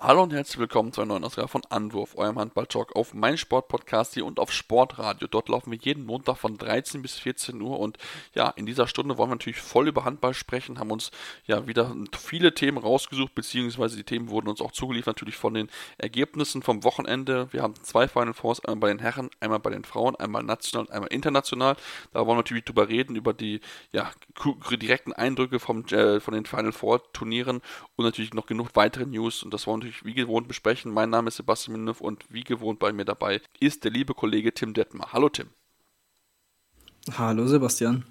[0.00, 3.14] Hallo und herzlich willkommen zu einer neuen Ausgabe von Anwurf, eurem Handball-Talk auf
[4.14, 5.26] hier und auf Sportradio.
[5.26, 7.98] Dort laufen wir jeden Montag von 13 bis 14 Uhr und
[8.32, 11.10] ja, in dieser Stunde wollen wir natürlich voll über Handball sprechen, haben uns
[11.46, 15.68] ja wieder viele Themen rausgesucht, beziehungsweise die Themen wurden uns auch zugeliefert, natürlich von den
[15.98, 17.48] Ergebnissen vom Wochenende.
[17.50, 20.86] Wir haben zwei Final Fours, einmal bei den Herren, einmal bei den Frauen, einmal national
[20.86, 21.74] und einmal international.
[22.12, 23.60] Da wollen wir natürlich drüber reden, über die
[23.90, 24.12] ja,
[24.70, 27.62] direkten Eindrücke vom, äh, von den Final Four Turnieren
[27.96, 30.92] und natürlich noch genug weitere News und das wollen wir natürlich wie gewohnt besprechen.
[30.92, 34.52] Mein Name ist Sebastian Minnev und wie gewohnt bei mir dabei ist der liebe Kollege
[34.52, 35.12] Tim Detmer.
[35.12, 35.48] Hallo Tim.
[37.16, 38.04] Hallo Sebastian.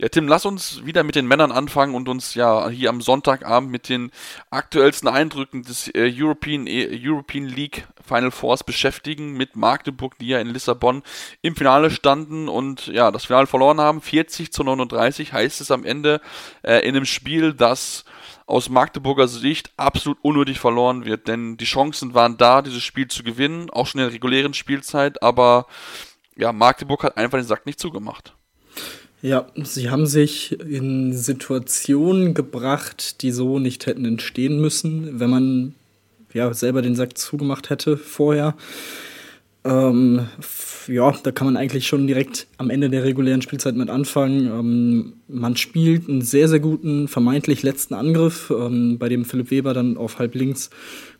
[0.00, 3.72] Ja, Tim, lass uns wieder mit den Männern anfangen und uns ja hier am Sonntagabend
[3.72, 4.12] mit den
[4.48, 10.38] aktuellsten Eindrücken des äh, European, äh, European League Final Fours beschäftigen mit Magdeburg, die ja
[10.38, 11.02] in Lissabon
[11.42, 14.00] im Finale standen und ja, das Finale verloren haben.
[14.00, 16.20] 40 zu 39 heißt es am Ende
[16.62, 18.04] äh, in einem Spiel, das
[18.48, 23.22] aus Magdeburger Sicht absolut unnötig verloren wird, denn die Chancen waren da, dieses Spiel zu
[23.22, 25.66] gewinnen, auch schon in der regulären Spielzeit, aber
[26.36, 28.34] ja, Magdeburg hat einfach den Sack nicht zugemacht.
[29.20, 35.74] Ja, sie haben sich in Situationen gebracht, die so nicht hätten entstehen müssen, wenn man
[36.32, 38.54] ja selber den Sack zugemacht hätte vorher.
[39.64, 40.28] Ähm,
[40.86, 44.46] ja, da kann man eigentlich schon direkt am Ende der regulären Spielzeit mit anfangen.
[44.46, 49.74] Ähm, man spielt einen sehr, sehr guten, vermeintlich letzten Angriff, ähm, bei dem Philipp Weber
[49.74, 50.70] dann auf halb links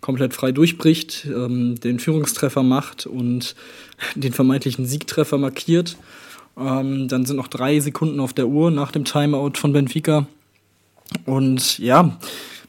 [0.00, 3.54] komplett frei durchbricht, ähm, den Führungstreffer macht und
[4.14, 5.96] den vermeintlichen Siegtreffer markiert.
[6.56, 10.26] Ähm, dann sind noch drei Sekunden auf der Uhr nach dem Timeout von Benfica.
[11.24, 12.18] Und ja,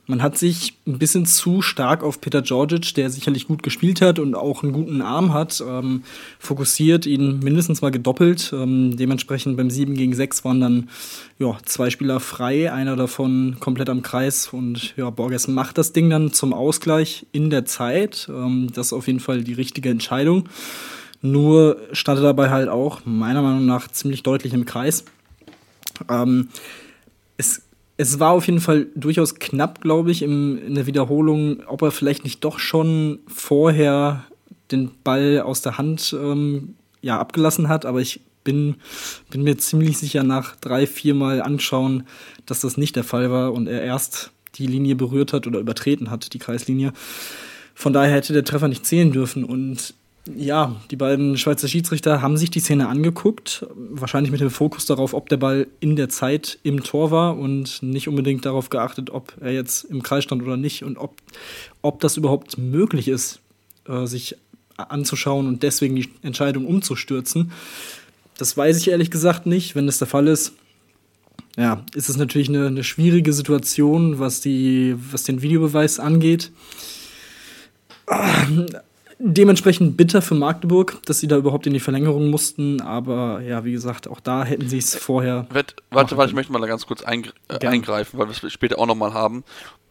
[0.10, 4.18] man hat sich ein bisschen zu stark auf Peter Georgic, der sicherlich gut gespielt hat
[4.18, 6.04] und auch einen guten Arm hat, ähm,
[6.40, 8.52] fokussiert, ihn mindestens mal gedoppelt.
[8.52, 10.90] Ähm, dementsprechend beim 7 gegen 6 waren dann
[11.38, 16.10] ja, zwei Spieler frei, einer davon komplett am Kreis und ja, Borges macht das Ding
[16.10, 18.28] dann zum Ausgleich in der Zeit.
[18.30, 20.50] Ähm, das ist auf jeden Fall die richtige Entscheidung.
[21.22, 25.06] Nur stand er dabei halt auch meiner Meinung nach ziemlich deutlich im Kreis.
[26.10, 26.50] Ähm,
[27.38, 27.62] es
[28.02, 31.92] es war auf jeden Fall durchaus knapp, glaube ich, im, in der Wiederholung, ob er
[31.92, 34.23] vielleicht nicht doch schon vorher
[34.71, 37.86] den Ball aus der Hand ähm, ja, abgelassen hat.
[37.86, 38.76] Aber ich bin,
[39.30, 42.08] bin mir ziemlich sicher nach drei, vier Mal anschauen,
[42.45, 46.09] dass das nicht der Fall war und er erst die Linie berührt hat oder übertreten
[46.09, 46.93] hat, die Kreislinie.
[47.76, 49.43] Von daher hätte der Treffer nicht zählen dürfen.
[49.43, 49.93] Und
[50.26, 55.14] ja, die beiden Schweizer Schiedsrichter haben sich die Szene angeguckt, wahrscheinlich mit dem Fokus darauf,
[55.14, 59.34] ob der Ball in der Zeit im Tor war und nicht unbedingt darauf geachtet, ob
[59.40, 61.16] er jetzt im Kreis stand oder nicht und ob,
[61.82, 63.40] ob das überhaupt möglich ist,
[63.88, 64.36] äh, sich
[64.78, 67.52] anzuschauen und deswegen die Entscheidung umzustürzen.
[68.38, 69.76] Das weiß ich ehrlich gesagt nicht.
[69.76, 70.54] Wenn das der Fall ist,
[71.58, 76.52] ja, ist es natürlich eine, eine schwierige Situation, was, die, was den Videobeweis angeht
[79.20, 82.82] dementsprechend bitter für Magdeburg, dass sie da überhaupt in die Verlängerung mussten.
[82.82, 85.46] Aber ja, wie gesagt, auch da hätten sie es vorher.
[85.52, 88.54] Warte, warte, warte, ich möchte mal da ganz kurz eingr äh, eingreifen, weil wir es
[88.54, 89.44] später auch nochmal haben.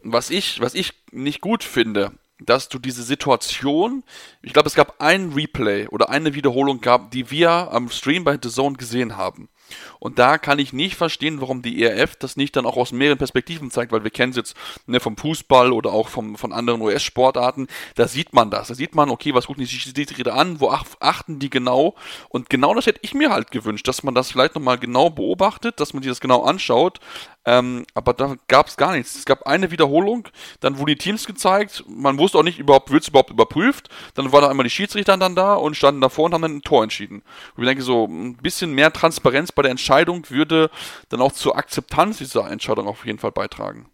[0.03, 4.03] Was ich, was ich nicht gut finde, dass du diese Situation,
[4.41, 8.37] ich glaube, es gab ein Replay oder eine Wiederholung gab, die wir am Stream bei
[8.41, 9.49] The Zone gesehen haben.
[9.99, 13.17] Und da kann ich nicht verstehen, warum die ERF das nicht dann auch aus mehreren
[13.17, 16.81] Perspektiven zeigt, weil wir kennen es jetzt ne, vom Fußball oder auch vom, von anderen
[16.81, 17.67] US-Sportarten.
[17.95, 18.69] Da sieht man das.
[18.69, 21.95] Da sieht man, okay, was gucken die Schiedsrichter an, wo achten die genau.
[22.29, 25.79] Und genau das hätte ich mir halt gewünscht, dass man das vielleicht nochmal genau beobachtet,
[25.79, 26.99] dass man sich das genau anschaut.
[27.45, 29.15] Ähm, aber da gab es gar nichts.
[29.15, 30.27] Es gab eine Wiederholung,
[30.59, 31.83] dann wurden die Teams gezeigt.
[31.87, 33.89] Man wusste auch nicht, überhaupt wird es überhaupt überprüft.
[34.13, 36.61] Dann waren da einmal die Schiedsrichter dann da und standen davor und haben dann ein
[36.61, 37.21] Tor entschieden.
[37.55, 40.69] Und ich denke, so ein bisschen mehr Transparenz bei der Entscheidung würde
[41.09, 43.87] dann auch zur Akzeptanz dieser Entscheidung auf jeden Fall beitragen.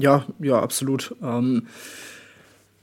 [0.00, 1.14] Ja, ja, absolut.
[1.22, 1.66] Ähm,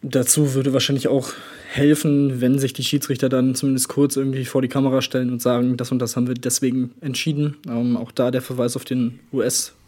[0.04, 1.32] dazu würde wahrscheinlich auch
[1.70, 5.76] helfen, wenn sich die Schiedsrichter dann zumindest kurz irgendwie vor die Kamera stellen und sagen,
[5.78, 7.58] das und das haben wir deswegen entschieden.
[7.68, 9.20] Ähm, auch da der Verweis auf den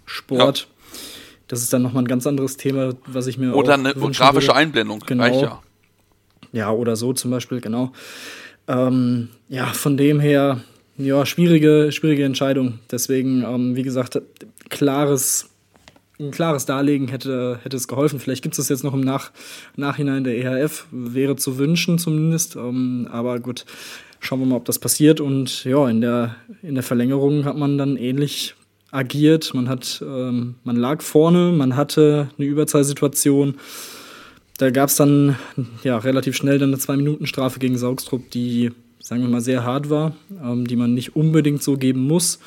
[0.06, 0.60] US-Sport.
[0.60, 0.66] Ja.
[1.48, 4.56] Das ist dann nochmal ein ganz anderes Thema, was ich mir Oder eine grafische würde.
[4.56, 5.24] Einblendung, genau.
[5.24, 5.62] reicht ja.
[6.52, 7.92] Ja, oder so zum Beispiel, genau.
[8.68, 10.62] Ähm, ja, von dem her,
[10.98, 12.80] ja, schwierige, schwierige Entscheidung.
[12.90, 14.19] Deswegen, ähm, wie gesagt,
[14.69, 15.50] klares,
[16.19, 18.19] ein klares Darlegen hätte, hätte es geholfen.
[18.19, 19.31] Vielleicht gibt es das jetzt noch im Nach
[19.75, 22.56] Nachhinein der EHF, wäre zu wünschen zumindest.
[22.56, 23.66] Ähm, aber gut,
[24.19, 25.19] schauen wir mal, ob das passiert.
[25.19, 28.56] Und ja, in der, in der Verlängerung hat man dann ähnlich
[28.96, 29.54] agiert.
[29.54, 33.56] Man hat, ähm, man lag vorne, man hatte eine Überzahlsituation.
[34.58, 35.36] Da gab es dann
[35.84, 38.72] ja relativ schnell dann eine Zwei-Minuten-Strafe gegen Saugstrup, die
[39.06, 42.40] sagen wir mal, sehr hart war, ähm, die man nicht unbedingt so geben muss.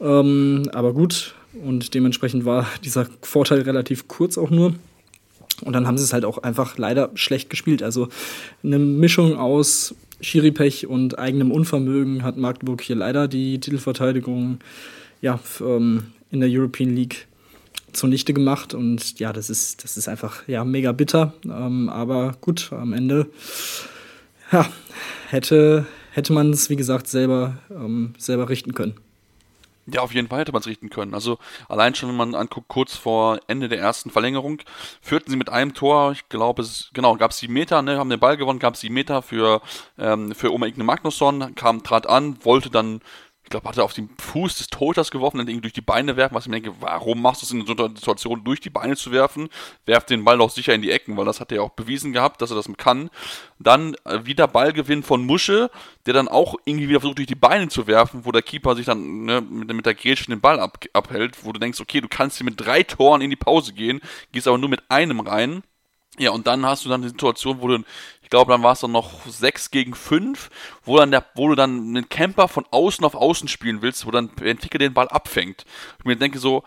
[0.00, 4.74] Ähm, aber gut, und dementsprechend war dieser Vorteil relativ kurz auch nur.
[5.60, 7.82] Und dann haben sie es halt auch einfach leider schlecht gespielt.
[7.82, 8.08] Also
[8.62, 14.60] eine Mischung aus Schiripech und eigenem Unvermögen hat Magdeburg hier leider die Titelverteidigung
[15.24, 17.26] ja, ähm, in der European League
[17.92, 18.74] zunichte gemacht.
[18.74, 21.32] Und ja, das ist, das ist einfach ja, mega bitter.
[21.44, 23.30] Ähm, aber gut, am Ende
[24.52, 24.68] ja,
[25.30, 28.94] hätte, hätte man es, wie gesagt, selber, ähm, selber richten können.
[29.86, 31.14] Ja, auf jeden Fall hätte man es richten können.
[31.14, 31.38] Also
[31.68, 34.60] allein schon, wenn man anguckt, kurz vor Ende der ersten Verlängerung
[35.00, 38.10] führten sie mit einem Tor, ich glaube, es genau, gab es sieben Meter, ne, haben
[38.10, 39.62] den Ball gewonnen, gab es sieben Meter für,
[39.98, 43.00] ähm, für Oma Igne Magnusson, kam, trat an, wollte dann
[43.44, 46.16] ich glaube, hat er auf den Fuß des Torhüters geworfen, dann irgendwie durch die Beine
[46.16, 48.70] werfen, was ich mir denke, warum machst du es in so einer Situation, durch die
[48.70, 49.50] Beine zu werfen?
[49.84, 52.14] Werft den Ball doch sicher in die Ecken, weil das hat er ja auch bewiesen
[52.14, 53.10] gehabt, dass er das kann.
[53.58, 55.70] Dann äh, wieder Ballgewinn von Musche,
[56.06, 58.86] der dann auch irgendwie wieder versucht, durch die Beine zu werfen, wo der Keeper sich
[58.86, 62.08] dann ne, mit, mit der Grätsche den Ball ab, abhält, wo du denkst, okay, du
[62.08, 64.00] kannst hier mit drei Toren in die Pause gehen,
[64.32, 65.62] gehst aber nur mit einem rein.
[66.18, 67.78] Ja, und dann hast du dann die Situation, wo du
[68.24, 70.50] ich glaube, dann war es dann noch 6 gegen 5,
[70.84, 74.10] wo, dann der, wo du dann einen Camper von außen auf außen spielen willst, wo
[74.10, 75.66] dann Benfica den Ball abfängt.
[75.98, 76.64] Ich mir denke so,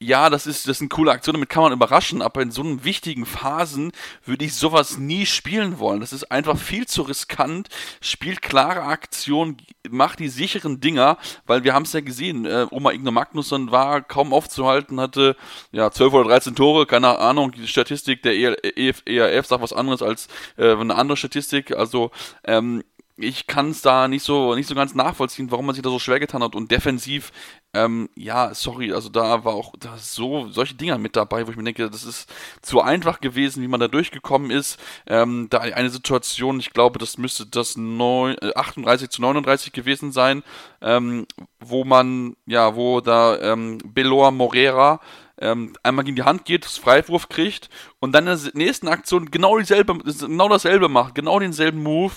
[0.00, 2.84] ja, das ist, das sind coole Aktionen, damit kann man überraschen, aber in so einen
[2.84, 3.90] wichtigen Phasen
[4.24, 6.00] würde ich sowas nie spielen wollen.
[6.00, 7.68] Das ist einfach viel zu riskant.
[8.00, 9.56] Spielt klare Aktionen,
[9.90, 14.02] macht die sicheren Dinger, weil wir haben es ja gesehen, äh, Oma Igno Magnusson war
[14.02, 15.36] kaum aufzuhalten, hatte
[15.72, 20.02] ja 12 oder 13 Tore, keine Ahnung, die Statistik der ERF, ERF sagt was anderes
[20.02, 22.12] als äh, eine andere Statistik, also
[22.44, 22.84] ähm,
[23.18, 25.98] ich kann es da nicht so nicht so ganz nachvollziehen, warum man sich da so
[25.98, 26.54] schwer getan hat.
[26.54, 27.32] Und defensiv,
[27.74, 31.56] ähm, ja, sorry, also da war auch da so solche Dinger mit dabei, wo ich
[31.56, 32.32] mir denke, das ist
[32.62, 34.78] zu einfach gewesen, wie man da durchgekommen ist.
[35.06, 40.12] Ähm, da eine Situation, ich glaube, das müsste das 9, äh, 38 zu 39 gewesen
[40.12, 40.44] sein,
[40.80, 41.26] ähm,
[41.60, 45.00] wo man, ja, wo da ähm, Belor Morera
[45.40, 47.68] ähm, einmal gegen die Hand geht, das Freiwurf kriegt
[48.00, 52.14] und dann in der nächsten Aktion genau dieselbe, genau dasselbe macht, genau denselben Move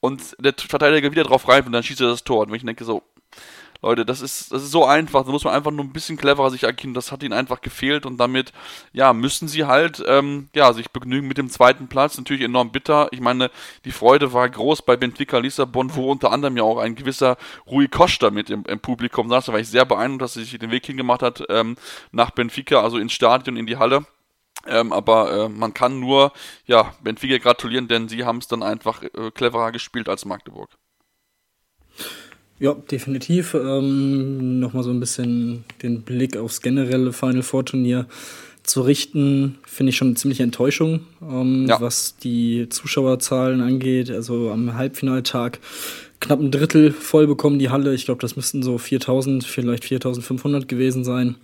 [0.00, 2.46] und der Verteidiger wieder drauf rein und dann schießt er das Tor.
[2.46, 3.02] Und ich denke so,
[3.80, 5.24] Leute, das ist, das ist so einfach.
[5.24, 6.94] Da muss man einfach nur ein bisschen cleverer sich agieren.
[6.94, 8.52] Das hat ihnen einfach gefehlt und damit,
[8.92, 12.18] ja, müssen sie halt, ähm, ja, sich begnügen mit dem zweiten Platz.
[12.18, 13.08] Natürlich enorm bitter.
[13.12, 13.50] Ich meine,
[13.84, 17.36] die Freude war groß bei Benfica Lissabon, wo unter anderem ja auch ein gewisser
[17.70, 19.46] Rui Costa mit im, im Publikum saß.
[19.46, 21.76] Da war ich sehr beeindruckt, dass er sich den Weg hingemacht hat ähm,
[22.10, 24.04] nach Benfica, also ins Stadion, in die Halle.
[24.68, 26.32] Ähm, aber äh, man kann nur
[26.66, 30.70] ja, Benfica gratulieren, denn sie haben es dann einfach äh, cleverer gespielt als Magdeburg.
[32.58, 33.54] Ja, definitiv.
[33.54, 38.06] Ähm, Nochmal so ein bisschen den Blick aufs generelle Final Four Turnier
[38.64, 41.80] zu richten, finde ich schon eine ziemliche Enttäuschung, ähm, ja.
[41.80, 44.10] was die Zuschauerzahlen angeht.
[44.10, 45.60] Also am Halbfinaltag
[46.20, 47.94] knapp ein Drittel voll bekommen die Halle.
[47.94, 51.36] Ich glaube, das müssten so 4000, vielleicht 4500 gewesen sein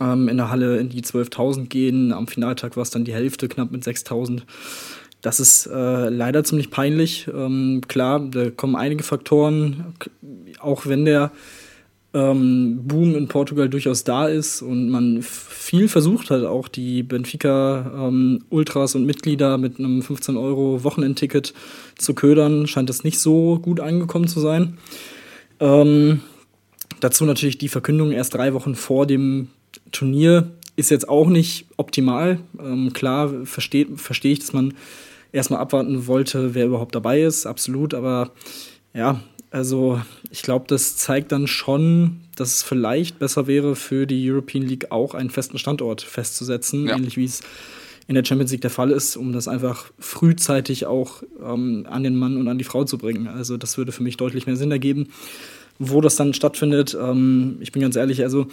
[0.00, 2.12] ähm, in der Halle in die 12.000 gehen.
[2.12, 4.42] Am Finaltag war es dann die Hälfte, knapp mit 6.000.
[5.22, 7.28] Das ist äh, leider ziemlich peinlich.
[7.28, 9.94] Ähm, klar, da kommen einige Faktoren,
[10.60, 11.32] auch wenn der
[12.14, 18.08] ähm, Boom in Portugal durchaus da ist und man viel versucht hat, auch die Benfica
[18.08, 21.52] ähm, Ultras und Mitglieder mit einem 15 Euro Wochenendticket
[21.96, 24.78] zu ködern, scheint das nicht so gut angekommen zu sein.
[25.60, 26.20] Ähm,
[27.00, 29.48] dazu natürlich die Verkündung erst drei Wochen vor dem
[29.92, 32.40] Turnier ist jetzt auch nicht optimal.
[32.60, 34.74] Ähm, klar verstehe versteh ich, dass man
[35.32, 37.94] erstmal abwarten wollte, wer überhaupt dabei ist, absolut.
[37.94, 38.30] Aber
[38.94, 39.20] ja,
[39.50, 44.62] also ich glaube, das zeigt dann schon, dass es vielleicht besser wäre, für die European
[44.64, 46.96] League auch einen festen Standort festzusetzen, ja.
[46.96, 47.40] ähnlich wie es
[48.06, 52.16] in der Champions League der Fall ist, um das einfach frühzeitig auch ähm, an den
[52.16, 53.28] Mann und an die Frau zu bringen.
[53.28, 55.08] Also das würde für mich deutlich mehr Sinn ergeben.
[55.78, 58.46] Wo das dann stattfindet, ähm, ich bin ganz ehrlich, also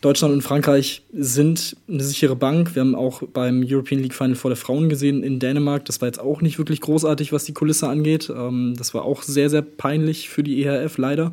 [0.00, 2.74] Deutschland und Frankreich sind eine sichere Bank.
[2.74, 5.84] Wir haben auch beim European League Final vor der Frauen gesehen in Dänemark.
[5.84, 8.28] Das war jetzt auch nicht wirklich großartig, was die Kulisse angeht.
[8.28, 11.32] Ähm, das war auch sehr, sehr peinlich für die EHF leider.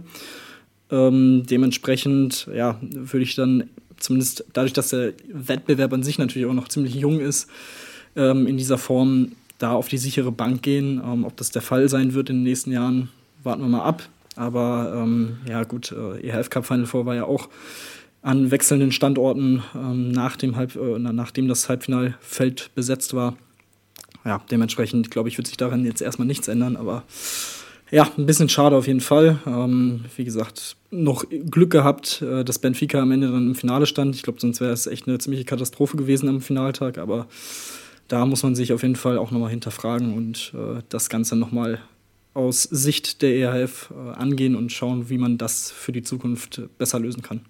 [0.92, 6.54] Ähm, dementsprechend, ja, würde ich dann zumindest dadurch, dass der Wettbewerb an sich natürlich auch
[6.54, 7.50] noch ziemlich jung ist,
[8.16, 11.02] ähm, in dieser Form da auf die sichere Bank gehen.
[11.02, 13.10] Ob das der Fall sein wird in den nächsten Jahren,
[13.44, 14.04] warten wir mal ab.
[14.38, 15.06] Aber
[15.50, 17.50] ja, gut, äh, EHF Cup Final Four war ja auch
[18.22, 23.38] an wechselnden Standorten, ähm, nach dem Halb, äh, nachdem das Halbfinalfeld besetzt war.
[24.26, 27.04] Ja, dementsprechend, glaube ich, wird sich daran jetzt erstmal nichts ändern, aber
[27.92, 29.40] ja, ein bisschen schade auf jeden Fall.
[29.48, 34.16] Ähm, wie gesagt, noch Glück gehabt, äh, dass Benfica am Ende dann im Finale stand.
[34.16, 37.28] Ich glaube, sonst wäre es echt eine ziemliche Katastrophe gewesen am Finaltag, aber
[38.08, 41.80] da muss man sich auf jeden Fall auch nochmal hinterfragen und äh, das Ganze nochmal
[42.34, 47.00] aus Sicht der ERF äh, angehen und schauen, wie man das für die Zukunft besser
[47.00, 47.42] lösen kann.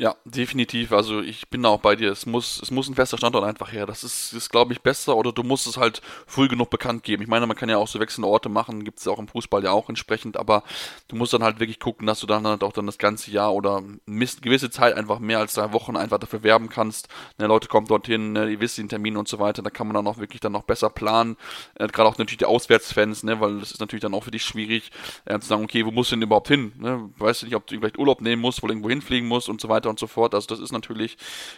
[0.00, 0.92] Ja, definitiv.
[0.92, 2.12] Also ich bin da auch bei dir.
[2.12, 3.84] Es muss, es muss ein fester Standort einfach her.
[3.84, 7.24] Das ist, ist glaube ich, besser oder du musst es halt früh genug bekannt geben.
[7.24, 9.64] Ich meine, man kann ja auch so wechselnde Orte machen, gibt es auch im Fußball
[9.64, 10.62] ja auch entsprechend, aber
[11.08, 13.52] du musst dann halt wirklich gucken, dass du dann halt auch dann das ganze Jahr
[13.52, 17.08] oder eine gewisse Zeit einfach mehr als drei Wochen einfach dafür werben kannst.
[17.40, 19.94] Ne, Leute kommen dorthin, ne, ihr wisst den Termin und so weiter, da kann man
[19.94, 21.36] dann auch wirklich dann noch besser planen.
[21.74, 24.44] Äh, Gerade auch natürlich die Auswärtsfans, ne, weil das ist natürlich dann auch für dich
[24.44, 24.92] schwierig,
[25.24, 26.70] äh, zu sagen, okay, wo musst du denn überhaupt hin?
[26.78, 27.10] Ne?
[27.18, 29.60] Weißt du nicht, ob du vielleicht Urlaub nehmen musst, wo du irgendwo hinfliegen musst und
[29.60, 30.34] so weiter und so fort.
[30.34, 31.16] Also das ist natürlich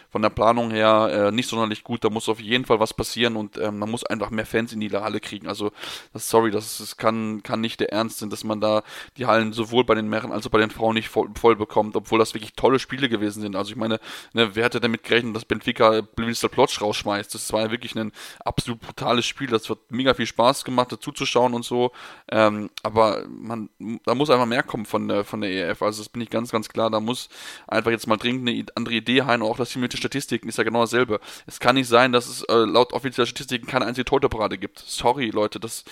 [0.09, 2.03] von der Planung her äh, nicht sonderlich gut.
[2.03, 4.79] Da muss auf jeden Fall was passieren und ähm, man muss einfach mehr Fans in
[4.79, 5.47] die Halle kriegen.
[5.47, 5.71] Also
[6.13, 8.83] das, sorry, das, das kann, kann nicht der Ernst sein, dass man da
[9.17, 11.95] die Hallen sowohl bei den Männern als auch bei den Frauen nicht voll, voll bekommt,
[11.95, 13.55] obwohl das wirklich tolle Spiele gewesen sind.
[13.55, 13.99] Also ich meine,
[14.33, 17.33] ne, wer hätte damit gerechnet, dass Benfica Bristol Plotsch rausschmeißt?
[17.33, 18.11] Das war ja wirklich ein
[18.43, 19.47] absolut brutales Spiel.
[19.47, 21.91] Das hat mega viel Spaß gemacht, dazu zu schauen und so.
[22.29, 23.69] Ähm, aber man,
[24.05, 25.81] da muss einfach mehr kommen von der, von der EF.
[25.81, 26.89] Also das bin ich ganz, ganz klar.
[26.89, 27.29] Da muss
[27.67, 29.41] einfach jetzt mal dringend eine andere Idee haben.
[29.41, 31.19] Auch das Team mit den Statistiken ist ja genau dasselbe.
[31.47, 34.79] Es kann nicht sein, dass es äh, laut offizieller Statistiken keine einzige Torteparade gibt.
[34.79, 35.83] Sorry, Leute, das,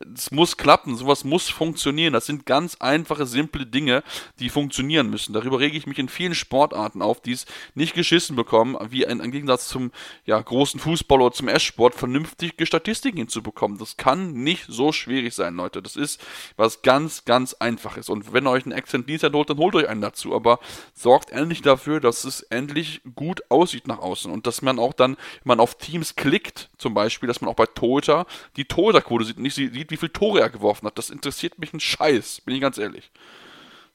[0.00, 0.96] das muss klappen.
[0.96, 2.12] Sowas muss funktionieren.
[2.12, 4.02] Das sind ganz einfache, simple Dinge,
[4.38, 5.32] die funktionieren müssen.
[5.32, 9.20] Darüber rege ich mich in vielen Sportarten auf, die es nicht geschissen bekommen, wie ein,
[9.20, 9.92] im Gegensatz zum
[10.24, 13.78] ja, großen Fußball oder zum Esssport, vernünftige Statistiken hinzubekommen.
[13.78, 15.82] Das kann nicht so schwierig sein, Leute.
[15.82, 16.20] Das ist
[16.56, 18.08] was ganz, ganz einfaches.
[18.08, 20.34] Und wenn ihr euch einen Accent Dienst holt, dann holt euch einen dazu.
[20.34, 20.58] Aber
[20.94, 25.12] sorgt endlich dafür, dass es endlich gut aussieht nach außen und dass man auch dann,
[25.12, 29.38] wenn man auf Teams klickt, zum Beispiel, dass man auch bei Toyota die Toyota-Quote sieht,
[29.38, 30.98] nicht sieht, wie viele Tore er geworfen hat.
[30.98, 33.10] Das interessiert mich ein Scheiß, bin ich ganz ehrlich.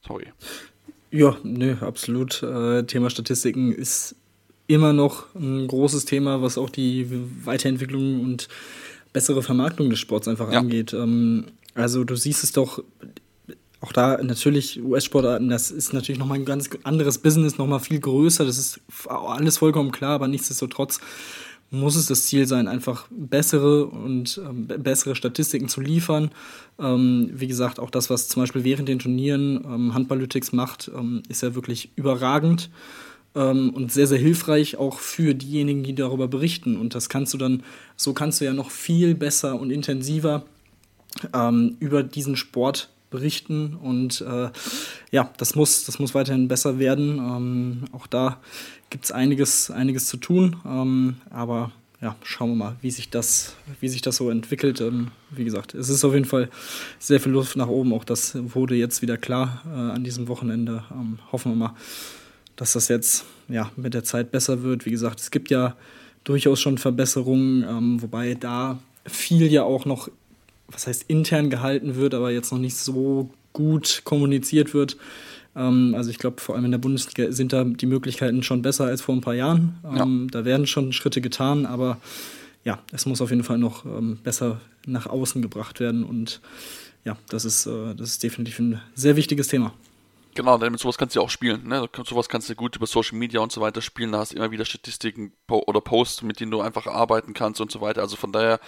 [0.06, 0.26] Sorry.
[1.10, 2.42] Ja, nö, absolut.
[2.42, 4.16] Äh, Thema Statistiken ist
[4.66, 7.06] immer noch ein großes Thema, was auch die
[7.44, 8.48] Weiterentwicklung und
[9.12, 10.58] bessere Vermarktung des Sports einfach ja.
[10.58, 10.92] angeht.
[10.92, 12.82] Ähm, also du siehst es doch,
[13.84, 18.46] auch da natürlich US-Sportarten, das ist natürlich nochmal ein ganz anderes Business, nochmal viel größer,
[18.46, 21.00] das ist alles vollkommen klar, aber nichtsdestotrotz
[21.70, 26.30] muss es das Ziel sein, einfach bessere und ähm, bessere Statistiken zu liefern.
[26.78, 31.22] Ähm, wie gesagt, auch das, was zum Beispiel während den Turnieren ähm, Handballytics macht, ähm,
[31.28, 32.70] ist ja wirklich überragend
[33.34, 36.78] ähm, und sehr, sehr hilfreich auch für diejenigen, die darüber berichten.
[36.78, 37.62] Und das kannst du dann,
[37.96, 40.44] so kannst du ja noch viel besser und intensiver
[41.34, 44.50] ähm, über diesen Sport berichten und äh,
[45.12, 47.18] ja, das muss, das muss weiterhin besser werden.
[47.18, 48.40] Ähm, auch da
[48.90, 53.54] gibt es einiges, einiges zu tun, ähm, aber ja, schauen wir mal, wie sich das,
[53.80, 54.80] wie sich das so entwickelt.
[54.80, 56.50] Ähm, wie gesagt, es ist auf jeden Fall
[56.98, 57.92] sehr viel Luft nach oben.
[57.92, 60.82] Auch das wurde jetzt wieder klar äh, an diesem Wochenende.
[60.90, 61.74] Ähm, hoffen wir mal,
[62.56, 64.86] dass das jetzt ja, mit der Zeit besser wird.
[64.86, 65.76] Wie gesagt, es gibt ja
[66.24, 70.08] durchaus schon Verbesserungen, ähm, wobei da viel ja auch noch
[70.68, 74.96] was heißt intern gehalten wird, aber jetzt noch nicht so gut kommuniziert wird.
[75.56, 78.84] Ähm, also ich glaube, vor allem in der Bundesliga sind da die Möglichkeiten schon besser
[78.84, 79.78] als vor ein paar Jahren.
[79.84, 80.30] Ähm, ja.
[80.30, 81.98] Da werden schon Schritte getan, aber
[82.64, 86.40] ja, es muss auf jeden Fall noch ähm, besser nach außen gebracht werden und
[87.04, 89.72] ja, das ist, äh, das ist definitiv ein sehr wichtiges Thema.
[90.34, 91.68] Genau, denn mit sowas kannst du ja auch spielen.
[91.68, 91.88] Ne?
[92.04, 94.10] Sowas kannst du gut über Social Media und so weiter spielen.
[94.10, 97.70] Da hast du immer wieder Statistiken oder Posts, mit denen du einfach arbeiten kannst und
[97.70, 98.02] so weiter.
[98.02, 98.58] Also von daher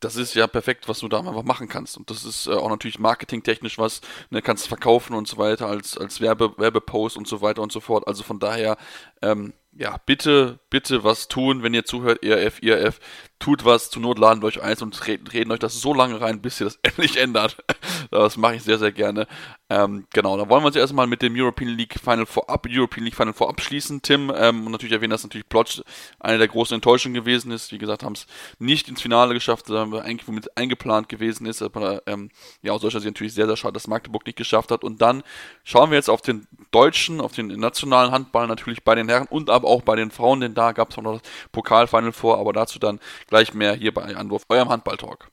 [0.00, 1.96] das ist ja perfekt, was du da einfach machen kannst.
[1.96, 5.96] Und das ist äh, auch natürlich marketingtechnisch was, ne, kannst verkaufen und so weiter, als,
[5.96, 8.06] als Werbe, Werbepost und so weiter und so fort.
[8.06, 8.76] Also von daher,
[9.22, 13.00] ähm, ja, bitte, bitte was tun, wenn ihr zuhört, ERF, ERF,
[13.44, 16.20] tut was, zur Not laden wir euch eins und reden, reden euch das so lange
[16.20, 17.62] rein, bis ihr das endlich ändert.
[18.10, 19.26] das mache ich sehr, sehr gerne.
[19.68, 23.16] Ähm, genau, da wollen wir uns erstmal mit dem European League Final vorab, European League
[23.16, 24.32] Final vorab schließen, Tim.
[24.34, 25.82] Ähm, und natürlich erwähnen, dass natürlich Plotch
[26.20, 27.72] eine der großen Enttäuschungen gewesen ist.
[27.72, 28.26] Wie gesagt, haben es
[28.58, 31.60] nicht ins Finale geschafft, sondern eigentlich womit eingeplant gewesen ist.
[31.60, 32.30] Aber ähm,
[32.62, 34.84] ja, aus solcher Sicht natürlich sehr, sehr schade, dass Magdeburg nicht geschafft hat.
[34.84, 35.22] Und dann
[35.64, 39.50] schauen wir jetzt auf den deutschen, auf den nationalen Handball natürlich bei den Herren und
[39.50, 42.78] aber auch bei den Frauen, denn da gab es noch das Pokalfinal vor, aber dazu
[42.78, 45.30] dann Gleich mehr hier bei Anwurf, eurem Handballtalk.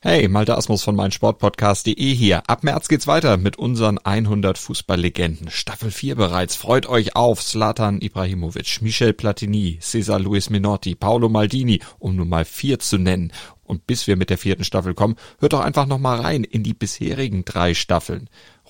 [0.00, 2.42] Hey, Malte Asmus von meinsportpodcast.de hier.
[2.48, 5.48] Ab März geht's weiter mit unseren 100 Fußballlegenden.
[5.50, 6.56] Staffel 4 bereits.
[6.56, 12.44] Freut euch auf Zlatan Ibrahimovic, Michel Platini, Cesar Luis Minotti, Paolo Maldini, um nur mal
[12.44, 13.32] vier zu nennen.
[13.62, 16.64] Und bis wir mit der vierten Staffel kommen, hört doch einfach noch mal rein in
[16.64, 18.28] die bisherigen drei Staffeln.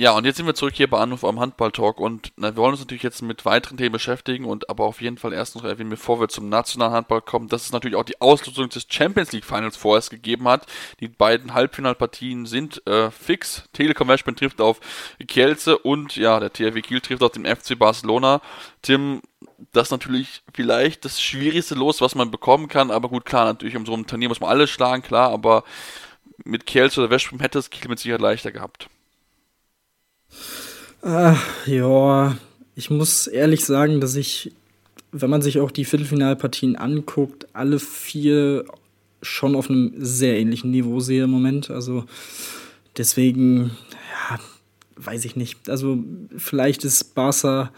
[0.00, 2.70] Ja, und jetzt sind wir zurück hier bei Anruf am Handball-Talk und na, wir wollen
[2.70, 5.90] uns natürlich jetzt mit weiteren Themen beschäftigen und aber auf jeden Fall erst noch erwähnen,
[5.90, 9.44] bevor wir zum nationalen Handball kommen, dass es natürlich auch die Auslosung des Champions League
[9.44, 10.66] Finals vorerst gegeben hat.
[11.00, 13.64] Die beiden Halbfinalpartien sind äh, fix.
[13.72, 14.78] Telekom Management trifft auf
[15.26, 18.40] Kielce und ja, der THW Kiel trifft auf den FC Barcelona.
[18.82, 19.20] Tim,
[19.72, 23.74] das ist natürlich vielleicht das schwierigste Los, was man bekommen kann, aber gut, klar, natürlich
[23.74, 25.64] um so ein Turnier muss man alles schlagen, klar, aber
[26.44, 28.88] mit Kielce oder Westbrom hätte es Kiel mit Sicherheit leichter gehabt.
[31.02, 32.36] Ach, ja,
[32.74, 34.52] ich muss ehrlich sagen, dass ich,
[35.12, 38.64] wenn man sich auch die Viertelfinalpartien anguckt, alle vier
[39.22, 41.70] schon auf einem sehr ähnlichen Niveau sehe im Moment.
[41.70, 42.04] Also
[42.96, 43.70] deswegen,
[44.30, 44.38] ja,
[44.96, 45.68] weiß ich nicht.
[45.68, 45.98] Also
[46.36, 47.72] vielleicht ist Barca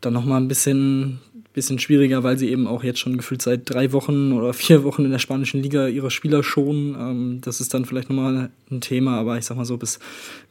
[0.00, 1.20] dann noch mal ein bisschen
[1.58, 5.04] bisschen schwieriger, weil sie eben auch jetzt schon gefühlt seit drei Wochen oder vier Wochen
[5.04, 6.94] in der spanischen Liga ihre Spieler schonen.
[6.98, 9.98] Ähm, das ist dann vielleicht nochmal ein Thema, aber ich sag mal so, bis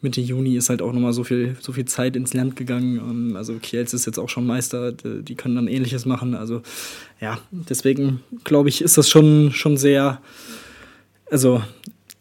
[0.02, 2.98] Mitte Juni ist halt auch nochmal so viel, so viel Zeit ins Land gegangen.
[2.98, 6.36] Ähm, also Kielz ist jetzt auch schon Meister, die können dann ähnliches machen.
[6.36, 6.62] Also
[7.22, 10.22] ja, deswegen glaube ich, ist das schon, schon sehr,
[11.32, 11.62] also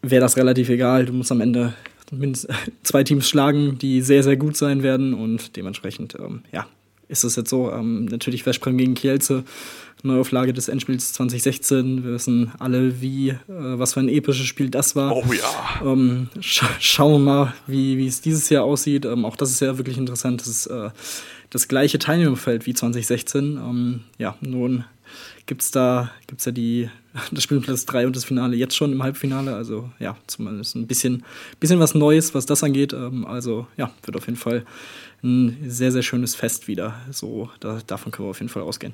[0.01, 1.05] wäre das relativ egal.
[1.05, 1.73] Du musst am Ende
[2.11, 6.67] mindestens zwei Teams schlagen, die sehr, sehr gut sein werden und dementsprechend, ähm, ja,
[7.07, 7.71] ist es jetzt so.
[7.71, 9.43] Ähm, natürlich Veszprem gegen Kielce,
[10.03, 12.03] Neuauflage des Endspiels 2016.
[12.03, 15.15] Wir wissen alle, wie, äh, was für ein episches Spiel das war.
[15.15, 15.91] Oh ja.
[15.91, 19.05] Ähm, scha schauen wir mal, wie, es dieses Jahr aussieht.
[19.05, 20.41] Ähm, auch das ist ja wirklich interessant.
[20.41, 20.89] Das ist äh,
[21.49, 23.57] das gleiche Teilnehmerfeld wie 2016.
[23.57, 24.85] Ähm, ja, nun
[25.45, 26.89] gibt es da gibt's ja die,
[27.31, 29.55] das Spiel Platz 3 und das Finale jetzt schon im Halbfinale.
[29.55, 31.23] Also ja, zumindest ein bisschen,
[31.59, 32.93] bisschen was Neues, was das angeht.
[32.93, 34.65] Ähm, also ja, wird auf jeden Fall
[35.23, 36.95] ein sehr, sehr schönes Fest wieder.
[37.11, 38.93] So, da, davon können wir auf jeden Fall ausgehen.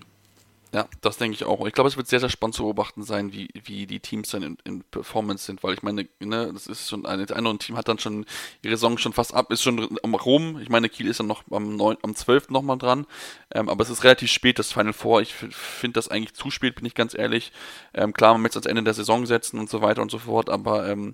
[0.73, 1.67] Ja, das denke ich auch.
[1.67, 4.41] Ich glaube, es wird sehr, sehr spannend zu beobachten sein, wie, wie die Teams dann
[4.41, 7.77] in, in Performance sind, weil ich meine, ne, das ist schon, ein, das eine Team
[7.77, 8.25] hat dann schon
[8.63, 10.59] ihre Saison schon fast ab, ist schon rum.
[10.59, 12.49] Ich meine, Kiel ist dann noch am, 9, am 12.
[12.49, 13.05] nochmal dran,
[13.53, 15.21] ähm, aber es ist relativ spät, das Final Four.
[15.21, 17.51] Ich finde das eigentlich zu spät, bin ich ganz ehrlich.
[17.93, 20.17] Ähm, klar, man möchte es ans Ende der Saison setzen und so weiter und so
[20.17, 21.13] fort, aber ähm,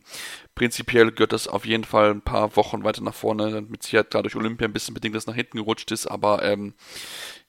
[0.59, 4.35] prinzipiell gehört das auf jeden Fall ein paar Wochen weiter nach vorne, mit Sicherheit dadurch
[4.35, 6.73] Olympia ein bisschen bedingt, dass nach hinten gerutscht ist, aber ähm,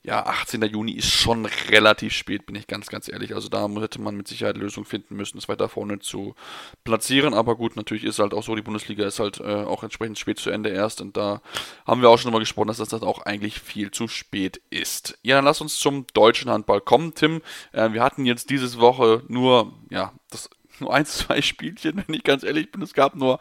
[0.04, 0.62] ja, 18.
[0.62, 3.34] Juni ist schon relativ spät, bin ich ganz, ganz ehrlich.
[3.34, 6.36] Also da hätte man mit Sicherheit Lösung finden müssen, es weiter vorne zu
[6.84, 7.34] platzieren.
[7.34, 10.38] Aber gut, natürlich ist halt auch so, die Bundesliga ist halt äh, auch entsprechend spät
[10.38, 11.00] zu Ende erst.
[11.00, 11.42] Und da
[11.84, 15.18] haben wir auch schon mal gesprochen, dass das, das auch eigentlich viel zu spät ist.
[15.22, 17.42] Ja, dann lass uns zum deutschen Handball kommen, Tim.
[17.72, 20.48] Äh, wir hatten jetzt diese Woche nur, ja, das
[20.80, 22.82] nur ein, zwei Spielchen, wenn ich ganz ehrlich bin.
[22.82, 23.40] Es gab nur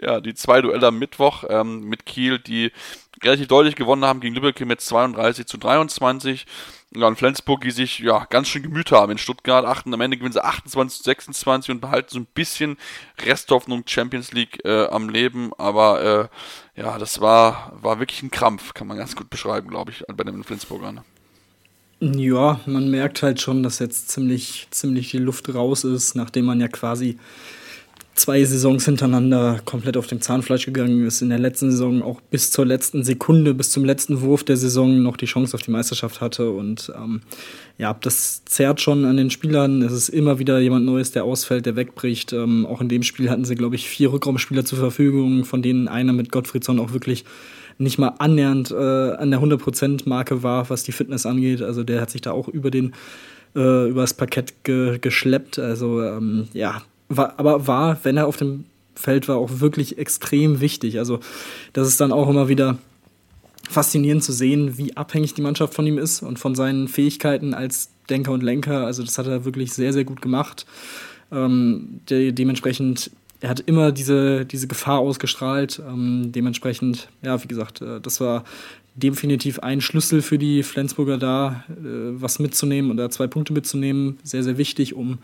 [0.00, 2.72] ja, die zwei Duelle am Mittwoch ähm, mit Kiel, die
[3.22, 6.46] relativ deutlich gewonnen haben gegen Lübeck mit 32 zu 23.
[6.92, 9.64] Ja, und Flensburg, die sich ja ganz schön gemüht haben in Stuttgart.
[9.64, 12.78] Achten, am Ende gewinnen sie 28 zu 26 und behalten so ein bisschen
[13.24, 15.52] Resthoffnung Champions League äh, am Leben.
[15.56, 16.30] Aber
[16.76, 20.02] äh, ja, das war, war wirklich ein Krampf, kann man ganz gut beschreiben, glaube ich,
[20.08, 21.04] bei den Flensburgern.
[22.00, 26.58] Ja, man merkt halt schon, dass jetzt ziemlich, ziemlich die Luft raus ist, nachdem man
[26.58, 27.18] ja quasi
[28.14, 31.20] zwei Saisons hintereinander komplett auf dem Zahnfleisch gegangen ist.
[31.20, 35.02] In der letzten Saison auch bis zur letzten Sekunde, bis zum letzten Wurf der Saison
[35.02, 36.50] noch die Chance auf die Meisterschaft hatte.
[36.50, 37.20] Und ähm,
[37.76, 39.82] ja, das zerrt schon an den Spielern.
[39.82, 42.32] Es ist immer wieder jemand Neues, der ausfällt, der wegbricht.
[42.32, 45.86] Ähm, auch in dem Spiel hatten sie, glaube ich, vier Rückraumspieler zur Verfügung, von denen
[45.86, 47.24] einer mit Gottfriedson auch wirklich
[47.80, 51.62] nicht mal annähernd äh, an der 100%-Marke war, was die Fitness angeht.
[51.62, 52.92] Also der hat sich da auch über den
[53.56, 55.58] äh, über das Parkett ge geschleppt.
[55.58, 58.64] Also ähm, ja, war, aber war, wenn er auf dem
[58.94, 60.98] Feld war, auch wirklich extrem wichtig.
[60.98, 61.20] Also
[61.72, 62.78] das ist dann auch immer wieder
[63.68, 67.90] faszinierend zu sehen, wie abhängig die Mannschaft von ihm ist und von seinen Fähigkeiten als
[68.10, 68.84] Denker und Lenker.
[68.84, 70.66] Also das hat er wirklich sehr, sehr gut gemacht.
[71.32, 75.80] Ähm, de dementsprechend er hat immer diese, diese Gefahr ausgestrahlt.
[75.86, 78.44] Ähm, dementsprechend, ja, wie gesagt, äh, das war
[78.94, 81.72] definitiv ein Schlüssel für die Flensburger da, äh,
[82.20, 84.18] was mitzunehmen oder zwei Punkte mitzunehmen.
[84.22, 85.18] Sehr, sehr wichtig, um,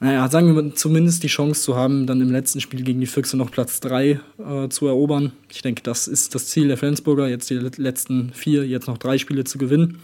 [0.00, 3.06] naja, sagen wir mal, zumindest die Chance zu haben, dann im letzten Spiel gegen die
[3.06, 5.32] Füchse noch Platz 3 äh, zu erobern.
[5.50, 9.18] Ich denke, das ist das Ziel der Flensburger, jetzt die letzten vier, jetzt noch drei
[9.18, 9.98] Spiele zu gewinnen.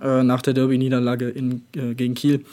[0.00, 2.44] Äh, nach der Derby-Niederlage äh, gegen Kiel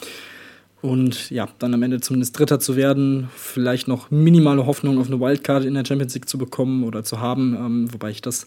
[0.82, 5.20] und ja, dann am Ende zumindest Dritter zu werden, vielleicht noch minimale Hoffnung auf eine
[5.20, 8.46] Wildcard in der Champions League zu bekommen oder zu haben, ähm, wobei ich das,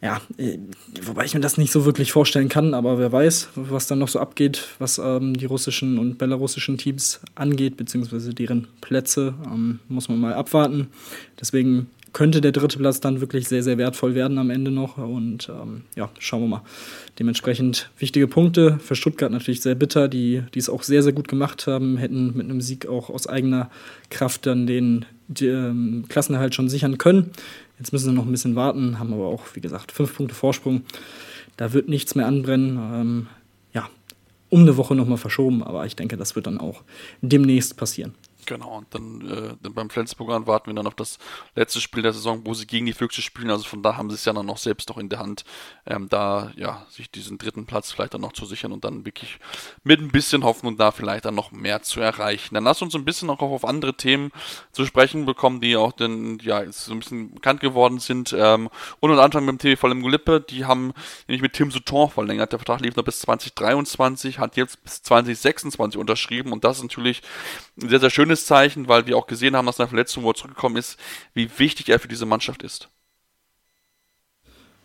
[0.00, 0.58] ja, äh,
[1.02, 4.08] wobei ich mir das nicht so wirklich vorstellen kann, aber wer weiß, was dann noch
[4.08, 10.08] so abgeht, was ähm, die russischen und belarussischen Teams angeht, beziehungsweise deren Plätze, ähm, muss
[10.08, 10.88] man mal abwarten.
[11.40, 14.98] Deswegen könnte der dritte Platz dann wirklich sehr, sehr wertvoll werden am Ende noch.
[14.98, 16.62] Und ähm, ja, schauen wir mal.
[17.18, 18.78] Dementsprechend wichtige Punkte.
[18.80, 22.36] Für Stuttgart natürlich sehr bitter, die, die es auch sehr, sehr gut gemacht haben, hätten
[22.36, 23.70] mit einem Sieg auch aus eigener
[24.10, 27.30] Kraft dann den, den ähm, Klassenerhalt schon sichern können.
[27.78, 30.82] Jetzt müssen sie noch ein bisschen warten, haben aber auch, wie gesagt, fünf Punkte Vorsprung.
[31.56, 32.78] Da wird nichts mehr anbrennen.
[32.78, 33.26] Ähm,
[33.72, 33.88] ja,
[34.50, 36.82] um eine Woche nochmal verschoben, aber ich denke, das wird dann auch
[37.22, 38.14] demnächst passieren.
[38.44, 41.18] Genau, und dann, äh, dann beim Flensburg warten wir dann auf das
[41.54, 43.50] letzte Spiel der Saison, wo sie gegen die Füchse spielen.
[43.50, 45.44] Also von da haben sie es ja dann noch selbst noch in der Hand,
[45.86, 49.38] ähm, da ja sich diesen dritten Platz vielleicht dann noch zu sichern und dann wirklich
[49.84, 52.54] mit ein bisschen Hoffnung da vielleicht dann noch mehr zu erreichen.
[52.54, 54.32] Dann lass uns ein bisschen auch auf andere Themen
[54.72, 58.34] zu sprechen bekommen, die auch dann ja so ein bisschen bekannt geworden sind.
[58.36, 60.92] Ähm, und unter anderem mit dem TV Vollem Lippe, die haben
[61.28, 62.50] nämlich mit Tim Souton verlängert.
[62.50, 67.22] Der Vertrag lief noch bis 2023, hat jetzt bis 2026 unterschrieben und das ist natürlich
[67.80, 70.30] ein sehr, sehr schönes schönes Zeichen, weil wir auch gesehen haben, dass nach Verletzung, wo
[70.30, 70.98] er zurückgekommen ist,
[71.34, 72.88] wie wichtig er für diese Mannschaft ist.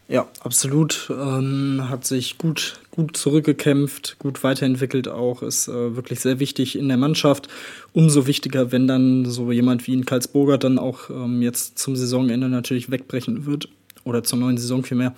[0.10, 1.12] Ja, absolut.
[1.12, 5.42] Ähm, hat sich gut, gut zurückgekämpft, gut weiterentwickelt auch.
[5.44, 7.50] Ist äh, wirklich sehr wichtig in der Mannschaft.
[7.92, 12.48] Umso wichtiger, wenn dann so jemand wie ein Karlsburger dann auch ähm, jetzt zum Saisonende
[12.48, 13.68] natürlich wegbrechen wird.
[14.06, 15.14] Oder zur neuen Saison vielmehr.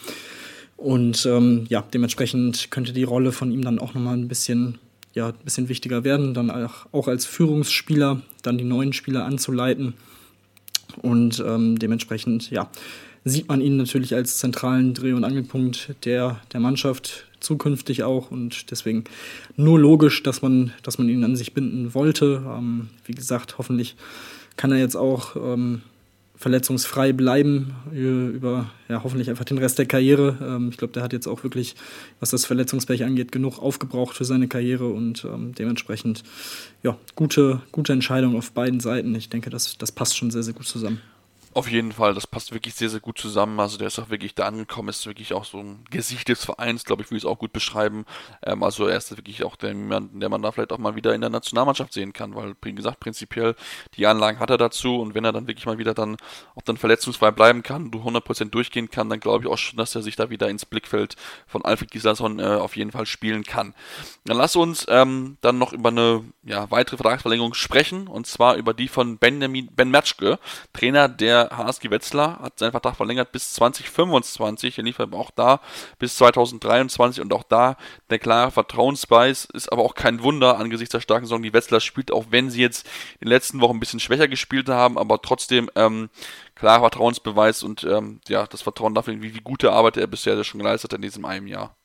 [0.76, 4.80] Und ähm, ja, dementsprechend könnte die Rolle von ihm dann auch nochmal ein bisschen
[5.14, 9.94] ja, ein bisschen wichtiger werden, dann auch als Führungsspieler dann die neuen Spieler anzuleiten.
[11.02, 12.70] Und ähm, dementsprechend, ja,
[13.24, 18.70] sieht man ihn natürlich als zentralen Dreh- und Angelpunkt der, der Mannschaft zukünftig auch und
[18.72, 19.06] deswegen
[19.56, 22.44] nur logisch, dass man, dass man ihn an sich binden wollte.
[22.46, 23.96] Ähm, wie gesagt, hoffentlich
[24.58, 25.82] kann er jetzt auch ähm,
[26.40, 30.38] verletzungsfrei bleiben über ja, hoffentlich einfach den Rest der Karriere.
[30.42, 31.76] Ähm, ich glaube, der hat jetzt auch wirklich,
[32.22, 36.24] was das Verletzungspech angeht, genug aufgebraucht für seine Karriere und ähm, dementsprechend
[36.82, 39.14] ja, gute, gute Entscheidung auf beiden Seiten.
[39.16, 41.02] Ich denke, das, das passt schon sehr, sehr gut zusammen.
[41.52, 43.60] Auf jeden Fall, das passt wirklich sehr, sehr gut zusammen.
[43.60, 46.84] Also der ist auch wirklich da angekommen, ist wirklich auch so ein Gesicht des Vereins,
[46.84, 48.06] glaube ich, will ich es auch gut beschreiben.
[48.44, 51.22] Ähm, also er ist wirklich auch der, der man da vielleicht auch mal wieder in
[51.22, 53.56] der Nationalmannschaft sehen kann, weil, wie gesagt, prinzipiell
[53.96, 56.18] die Anlagen hat er dazu und wenn er dann wirklich mal wieder dann
[56.56, 59.96] auch dann verletzungsfrei bleiben kann, du 100% durchgehen kann, dann glaube ich auch schon, dass
[59.96, 61.16] er sich da wieder ins Blickfeld
[61.48, 63.74] von Alfred Gislason äh, auf jeden Fall spielen kann.
[64.26, 68.76] Dann lass uns ähm, dann noch über eine ja, weitere Vertragsverlängerung sprechen und zwar über
[68.76, 70.38] die von Benjamin Ben Matschke,
[70.74, 74.78] Trainer der HSG Wetzlar hat seinen Vertrag verlängert bis 2025.
[74.78, 75.62] Er lief aber auch da
[75.98, 77.78] bis 2023 und auch da
[78.10, 82.12] der klare Vertrauensbeis ist aber auch kein Wunder angesichts der starken Saison, die Wetzlar spielt,
[82.12, 82.86] auch wenn sie jetzt
[83.20, 86.10] in den letzten Wochen ein bisschen schwächer gespielt haben, aber trotzdem ähm,
[86.56, 90.60] klarer Vertrauensbeweis und ähm, ja, das Vertrauen dafür, wie, wie gute Arbeit er bisher schon
[90.60, 91.76] geleistet hat in diesem einen Jahr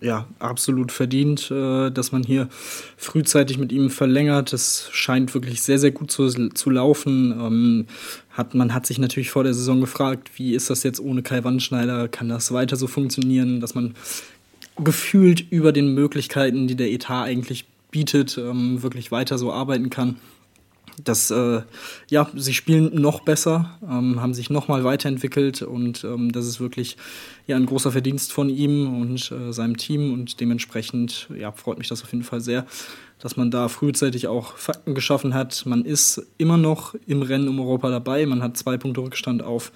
[0.00, 2.48] ja, absolut verdient, äh, dass man hier
[2.96, 4.52] frühzeitig mit ihm verlängert.
[4.52, 7.32] Es scheint wirklich sehr, sehr gut zu, zu laufen.
[7.32, 7.86] Ähm,
[8.30, 11.44] hat, man hat sich natürlich vor der Saison gefragt, wie ist das jetzt ohne Kai
[11.44, 12.08] Wandschneider?
[12.08, 13.94] Kann das weiter so funktionieren, dass man
[14.78, 20.16] gefühlt über den Möglichkeiten, die der Etat eigentlich bietet, ähm, wirklich weiter so arbeiten kann?
[21.04, 21.62] Das, äh,
[22.08, 26.60] ja, sie spielen noch besser, ähm, haben sich noch mal weiterentwickelt und ähm, das ist
[26.60, 26.96] wirklich
[27.46, 31.88] ja ein großer Verdienst von ihm und äh, seinem Team und dementsprechend ja, freut mich
[31.88, 32.66] das auf jeden Fall sehr,
[33.18, 35.64] dass man da frühzeitig auch Fakten geschaffen hat.
[35.66, 39.72] Man ist immer noch im Rennen um Europa dabei, man hat zwei Punkte Rückstand auf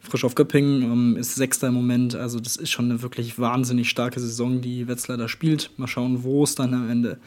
[0.00, 3.88] Frisch auf Göppingen, ähm, ist Sechster im Moment, also das ist schon eine wirklich wahnsinnig
[3.88, 5.70] starke Saison, die Wetzlar da spielt.
[5.78, 7.18] Mal schauen, wo es dann am Ende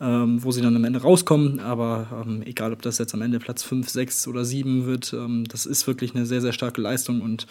[0.00, 1.60] ähm, wo sie dann am Ende rauskommen.
[1.60, 5.44] Aber ähm, egal, ob das jetzt am Ende Platz 5, 6 oder 7 wird, ähm,
[5.48, 7.46] das ist wirklich eine sehr, sehr starke Leistung und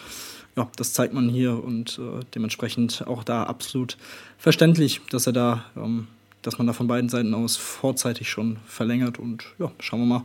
[0.56, 3.96] ja, das zeigt man hier und äh, dementsprechend auch da absolut
[4.36, 6.08] verständlich, dass er da, ähm,
[6.42, 10.24] dass man da von beiden Seiten aus vorzeitig schon verlängert und ja, schauen wir mal,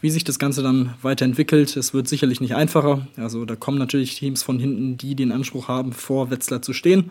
[0.00, 1.76] wie sich das Ganze dann weiterentwickelt.
[1.76, 3.06] Es wird sicherlich nicht einfacher.
[3.16, 7.10] Also da kommen natürlich Teams von hinten, die den Anspruch haben, vor Wetzlar zu stehen.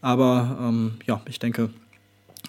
[0.00, 1.70] Aber ähm, ja, ich denke,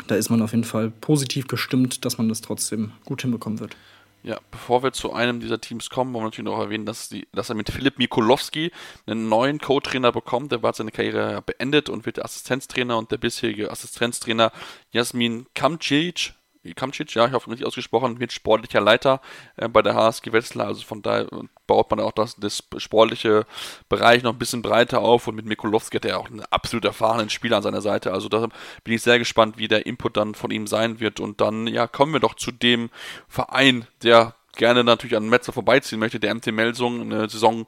[0.08, 3.76] da ist man auf jeden Fall positiv gestimmt, dass man das trotzdem gut hinbekommen wird.
[4.24, 7.28] Ja, bevor wir zu einem dieser Teams kommen, wollen wir natürlich noch erwähnen, dass, die,
[7.32, 8.72] dass er mit Philipp Mikulowski
[9.06, 10.52] einen neuen Co-Trainer bekommt.
[10.52, 14.52] Der hat seine Karriere beendet und wird Assistenztrainer und der bisherige Assistenztrainer
[14.92, 16.34] Jasmin Kamcic
[16.74, 19.22] Kamcic, ja, ich hoffe richtig ausgesprochen, wird sportlicher Leiter
[19.58, 20.68] äh, bei der HSG Wetzlar.
[20.68, 21.28] Also von daher
[21.68, 23.46] baut man auch das, das sportliche
[23.90, 27.30] Bereich noch ein bisschen breiter auf und mit Mikulowski hat er auch einen absolut erfahrenen
[27.30, 28.12] Spieler an seiner Seite.
[28.12, 28.48] Also da
[28.84, 31.20] bin ich sehr gespannt, wie der Input dann von ihm sein wird.
[31.20, 32.90] Und dann, ja, kommen wir doch zu dem
[33.28, 37.66] Verein, der gerne natürlich an Metzer vorbeiziehen möchte, der MT Melsung, eine Saison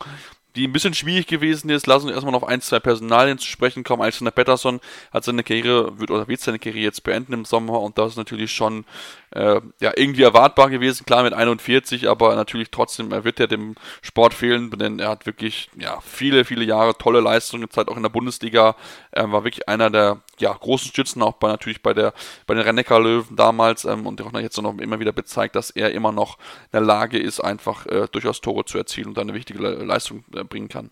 [0.58, 1.88] die ein bisschen schwierig gewesen ist.
[1.88, 4.02] Lassen wir erstmal noch ein, zwei Personalien zu sprechen kommen.
[4.02, 4.82] Alexander Pettersson
[5.12, 8.18] hat seine Karriere, wird oder wird seine Karriere jetzt beenden im Sommer und das ist
[8.18, 8.84] natürlich schon
[9.32, 13.76] äh, ja irgendwie erwartbar gewesen, klar mit 41, aber natürlich trotzdem, er wird ja dem
[14.02, 18.04] Sport fehlen, denn er hat wirklich ja viele, viele Jahre tolle Leistungen gezeigt, auch in
[18.04, 18.76] der Bundesliga.
[19.12, 22.14] Er war wirklich einer der ja, großen Stützen, auch bei, natürlich bei der
[22.46, 25.92] bei den rhein löwen damals ähm, und auch jetzt noch immer wieder bezeigt, dass er
[25.92, 29.60] immer noch in der Lage ist, einfach äh, durchaus Tore zu erzielen und eine wichtige
[29.60, 30.92] Leistung äh, bringen kann.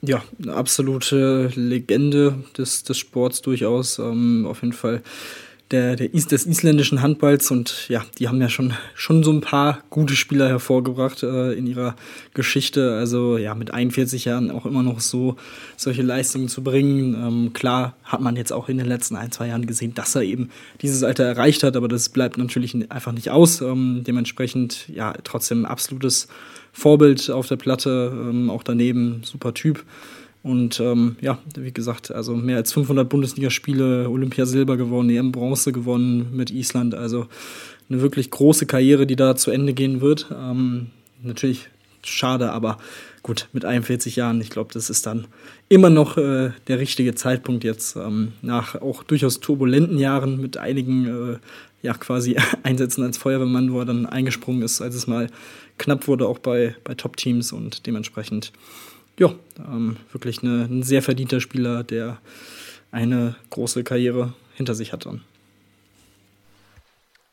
[0.00, 3.98] Ja, eine absolute Legende des, des Sports durchaus.
[3.98, 5.02] Ähm, auf jeden Fall
[5.70, 9.40] der, der Is des isländischen Handballs und ja, die haben ja schon, schon so ein
[9.40, 11.94] paar gute Spieler hervorgebracht äh, in ihrer
[12.34, 12.94] Geschichte.
[12.94, 15.36] Also ja, mit 41 Jahren auch immer noch so
[15.76, 17.14] solche Leistungen zu bringen.
[17.14, 20.22] Ähm, klar hat man jetzt auch in den letzten ein, zwei Jahren gesehen, dass er
[20.22, 20.50] eben
[20.80, 23.60] dieses Alter erreicht hat, aber das bleibt natürlich einfach nicht aus.
[23.60, 26.28] Ähm, dementsprechend ja trotzdem absolutes
[26.72, 29.84] Vorbild auf der Platte, ähm, auch daneben super Typ.
[30.42, 36.28] Und ähm, ja, wie gesagt, also mehr als 500 Bundesligaspiele, Olympiasilber gewonnen, EM Bronze gewonnen
[36.32, 36.94] mit Island.
[36.94, 37.26] Also
[37.88, 40.26] eine wirklich große Karriere, die da zu Ende gehen wird.
[40.32, 40.88] Ähm,
[41.22, 41.68] natürlich
[42.04, 42.78] schade, aber
[43.22, 45.26] gut, mit 41 Jahren, ich glaube, das ist dann
[45.68, 51.34] immer noch äh, der richtige Zeitpunkt jetzt, ähm, nach auch durchaus turbulenten Jahren mit einigen,
[51.34, 51.38] äh,
[51.82, 55.28] ja, quasi Einsätzen als Feuerwehrmann, wo er dann eingesprungen ist, als es mal
[55.78, 58.52] knapp wurde, auch bei, bei Top-Teams und dementsprechend
[59.18, 62.18] ja, ähm, wirklich eine, ein sehr verdienter Spieler, der
[62.90, 65.22] eine große Karriere hinter sich hat dann.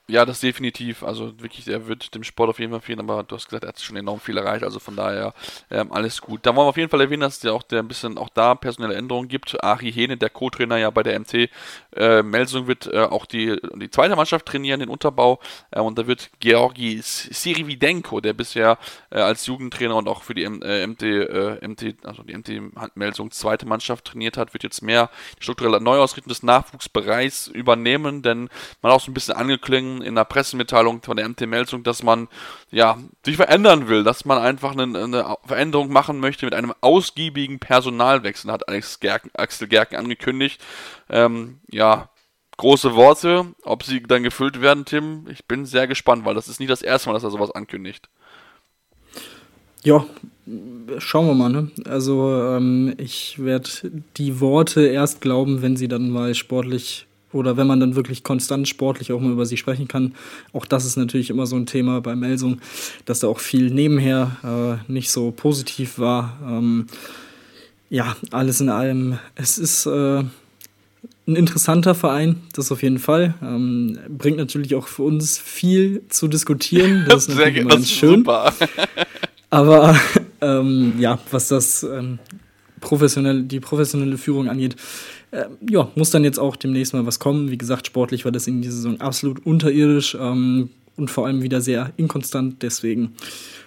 [0.08, 1.02] Ja, das definitiv.
[1.04, 3.70] Also wirklich, er wird dem Sport auf jeden Fall fehlen, aber du hast gesagt, er
[3.70, 5.34] hat schon enorm viel erreicht, also von daher
[5.72, 6.41] ähm, alles gut.
[6.46, 8.30] Da wollen wir auf jeden Fall erwähnen, dass es ja auch der ein bisschen auch
[8.30, 9.63] da personelle Änderungen gibt.
[9.63, 11.50] Ari Hene, der Co-Trainer ja bei der MT
[11.96, 15.39] äh, Melsung, wird äh, auch die, die zweite Mannschaft trainieren, den Unterbau.
[15.72, 18.78] Äh, und da wird Georgi Sirividenko, der bisher
[19.10, 23.32] äh, als Jugendtrainer und auch für die MT, äh, MT, äh, also die MT Melsung
[23.32, 28.50] zweite Mannschaft trainiert hat, wird jetzt mehr strukturelle Neuausrichtung des Nachwuchsbereichs übernehmen, denn
[28.84, 32.27] man auch so ein bisschen angeklungen, in der Pressemitteilung von der MT Melsung, dass man
[32.71, 37.60] ja sich verändern will, dass man einfach eine, eine Veränderung machen möchte mit einem ausgiebigen
[37.60, 40.62] Personalwechsel, hat Alex Gerken, Axel Gerken angekündigt.
[41.10, 42.10] Ähm, ja,
[42.58, 43.53] große Worte.
[43.63, 46.81] Ob sie dann gefüllt werden, Tim, ich bin sehr gespannt, weil das ist nicht das
[46.81, 48.10] erste Mal, dass er sowas ankündigt.
[49.84, 50.03] Ja,
[50.97, 51.49] schauen wir mal.
[51.49, 51.71] Ne?
[51.86, 53.69] Also ähm, ich werde
[54.17, 57.05] die Worte erst glauben, wenn sie dann mal sportlich
[57.36, 60.15] oder wenn man dann wirklich konstant sportlich auch mal über sie sprechen kann.
[60.54, 62.60] Auch das ist natürlich immer so ein Thema bei Melsung,
[63.06, 66.39] dass da auch viel nebenher äh, nicht so positiv war.
[66.48, 66.88] Ähm,
[67.89, 69.19] ja, alles in allem.
[69.36, 70.24] Es ist äh,
[71.28, 73.36] ein interessanter Verein, das auf jeden Fall.
[73.41, 77.06] Ähm, bringt natürlich auch für uns viel zu diskutieren.
[77.08, 78.19] Das ist natürlich ganz schön.
[78.19, 78.54] Super.
[79.50, 79.95] Aber
[80.41, 82.19] ähm, ja, was das ähm,
[82.82, 84.76] professionell, die professionelle Führung angeht,
[85.36, 87.52] äh, ja, muss dann jetzt auch demnächst mal was kommen.
[87.52, 91.62] Wie gesagt, sportlich war das in dieser Saison absolut unterirdisch ähm, und vor allem wieder
[91.62, 92.63] sehr inkonstant.
[92.63, 93.15] Deswegen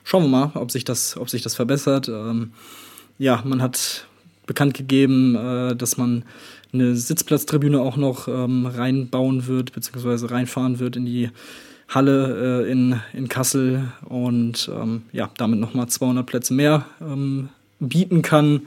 [0.03, 2.09] schauen wir mal, ob sich das, ob sich das verbessert.
[2.09, 2.53] Ähm,
[3.19, 4.07] ja, man hat
[4.47, 6.25] bekannt gegeben, äh, dass man
[6.73, 11.31] eine Sitzplatztribüne auch noch ähm, reinbauen wird, beziehungsweise reinfahren wird in die
[11.89, 18.23] Halle äh, in, in Kassel und ähm, ja, damit nochmal 200 Plätze mehr ähm, bieten
[18.23, 18.63] kann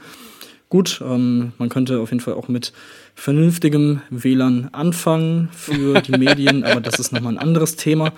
[0.72, 1.02] gut.
[1.06, 2.72] Ähm, man könnte auf jeden Fall auch mit
[3.14, 8.10] vernünftigem WLAN anfangen für die Medien, aber das ist nochmal ein anderes Thema.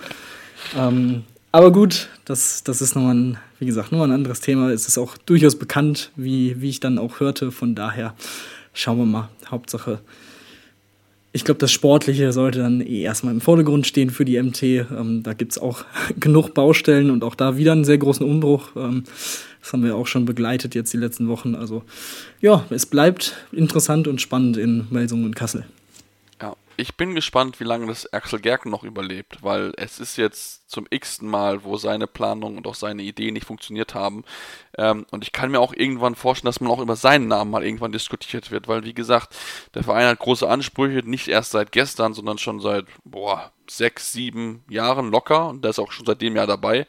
[0.73, 4.71] Ähm, aber gut, das, das ist nochmal ein, wie gesagt, nochmal ein anderes Thema.
[4.71, 7.51] Es ist auch durchaus bekannt, wie, wie ich dann auch hörte.
[7.51, 8.15] Von daher
[8.73, 9.29] schauen wir mal.
[9.51, 9.99] Hauptsache,
[11.33, 14.63] ich glaube, das Sportliche sollte dann eh erstmal im Vordergrund stehen für die MT.
[14.63, 15.83] Ähm, da gibt es auch
[16.21, 18.69] genug Baustellen und auch da wieder einen sehr großen Umbruch.
[18.77, 19.03] Ähm,
[19.65, 21.55] das haben wir auch schon begleitet jetzt die letzten Wochen.
[21.55, 21.81] Also
[22.39, 25.65] ja, es bleibt interessant und spannend in Melsungen und Kassel.
[26.39, 30.69] Ja, ich bin gespannt, wie lange das Axel Gerken noch überlebt, weil es ist jetzt
[30.69, 34.23] zum x-ten Mal, wo seine Planung und auch seine Ideen nicht funktioniert haben.
[34.77, 37.65] Ähm, und ich kann mir auch irgendwann vorstellen, dass man auch über seinen Namen mal
[37.65, 39.35] irgendwann diskutiert wird, weil wie gesagt,
[39.73, 44.63] der Verein hat große Ansprüche, nicht erst seit gestern, sondern schon seit, boah, sechs, sieben
[44.69, 46.85] Jahren locker und der ist auch schon seit dem Jahr dabei.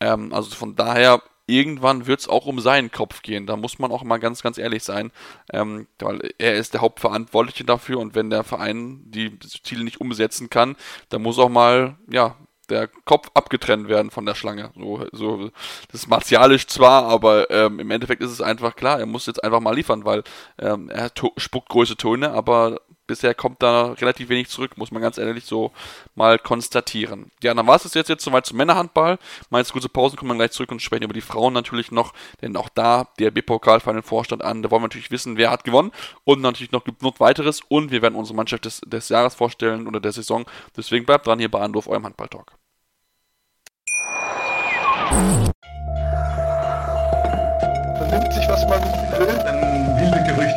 [0.00, 3.46] Ähm, also von daher irgendwann wird es auch um seinen Kopf gehen.
[3.46, 5.10] Da muss man auch mal ganz, ganz ehrlich sein,
[5.52, 10.50] ähm, weil er ist der Hauptverantwortliche dafür und wenn der Verein die Ziele nicht umsetzen
[10.50, 10.76] kann,
[11.08, 12.36] dann muss auch mal, ja,
[12.68, 14.70] der Kopf abgetrennt werden von der Schlange.
[14.76, 15.50] So, so
[15.90, 19.42] das ist martialisch zwar, aber ähm, im Endeffekt ist es einfach klar, er muss jetzt
[19.42, 20.22] einfach mal liefern, weil
[20.58, 25.18] ähm, er spuckt große Töne, aber bisher kommt da relativ wenig zurück, muss man ganz
[25.18, 25.72] ehrlich so
[26.14, 27.32] mal konstatieren.
[27.42, 29.18] Ja, dann war es jetzt, jetzt soweit zum Männerhandball.
[29.50, 32.56] Jetzt kurze Pausen, kommen wir gleich zurück und sprechen über die Frauen natürlich noch, denn
[32.56, 34.62] auch da der B-Pokal fallen Vorstand an.
[34.62, 35.90] Da wollen wir natürlich wissen, wer hat gewonnen
[36.22, 39.98] und natürlich noch genug weiteres und wir werden unsere Mannschaft des, des Jahres vorstellen oder
[39.98, 40.44] der Saison.
[40.76, 42.52] Deswegen bleibt dran hier bei Anruf, eurem Handball-Talk.
[47.98, 49.07] Vernimmt sich, was man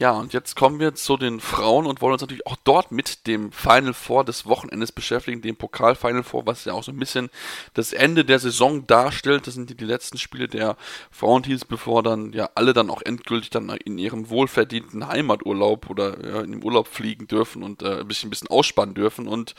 [0.00, 3.28] Ja, und jetzt kommen wir zu den Frauen und wollen uns natürlich auch dort mit
[3.28, 6.98] dem Final Four des Wochenendes beschäftigen, dem Pokal Final Four, was ja auch so ein
[6.98, 7.30] bisschen
[7.74, 9.46] das Ende der Saison darstellt.
[9.46, 10.76] Das sind die, die letzten Spiele der
[11.12, 16.40] Frauenteams, bevor dann ja alle dann auch endgültig dann in ihrem wohlverdienten Heimaturlaub oder ja,
[16.40, 19.54] in dem Urlaub fliegen dürfen und äh, ein bisschen, ein bisschen ausspannen dürfen und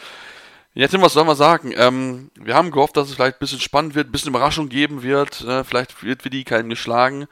[0.78, 1.74] ja, Tim, was soll man sagen?
[1.78, 5.04] Ähm, wir haben gehofft, dass es vielleicht ein bisschen spannend wird, ein bisschen Überraschung geben
[5.04, 5.40] wird.
[5.46, 7.28] Äh, vielleicht wird die keinen geschlagen.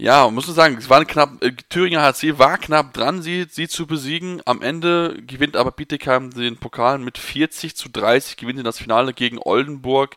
[0.00, 3.66] Ja, muss man sagen, es war knapp, äh, Thüringer HC war knapp dran, sie, sie
[3.66, 4.40] zu besiegen.
[4.44, 9.12] Am Ende gewinnt aber Bietigheim den Pokal mit 40 zu 30, gewinnt in das Finale
[9.12, 10.14] gegen Oldenburg.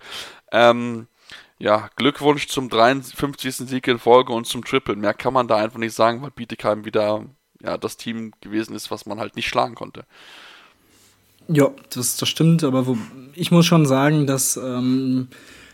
[0.51, 1.07] Ähm,
[1.57, 3.55] ja, Glückwunsch zum 53.
[3.55, 4.95] Sieg in Folge und zum Triple.
[4.95, 7.25] Mehr kann man da einfach nicht sagen, weil Bietigheim wieder
[7.63, 10.05] ja, das Team gewesen ist, was man halt nicht schlagen konnte.
[11.47, 12.97] Ja, das, das stimmt, aber wo,
[13.33, 15.27] ich muss schon sagen, dass ähm,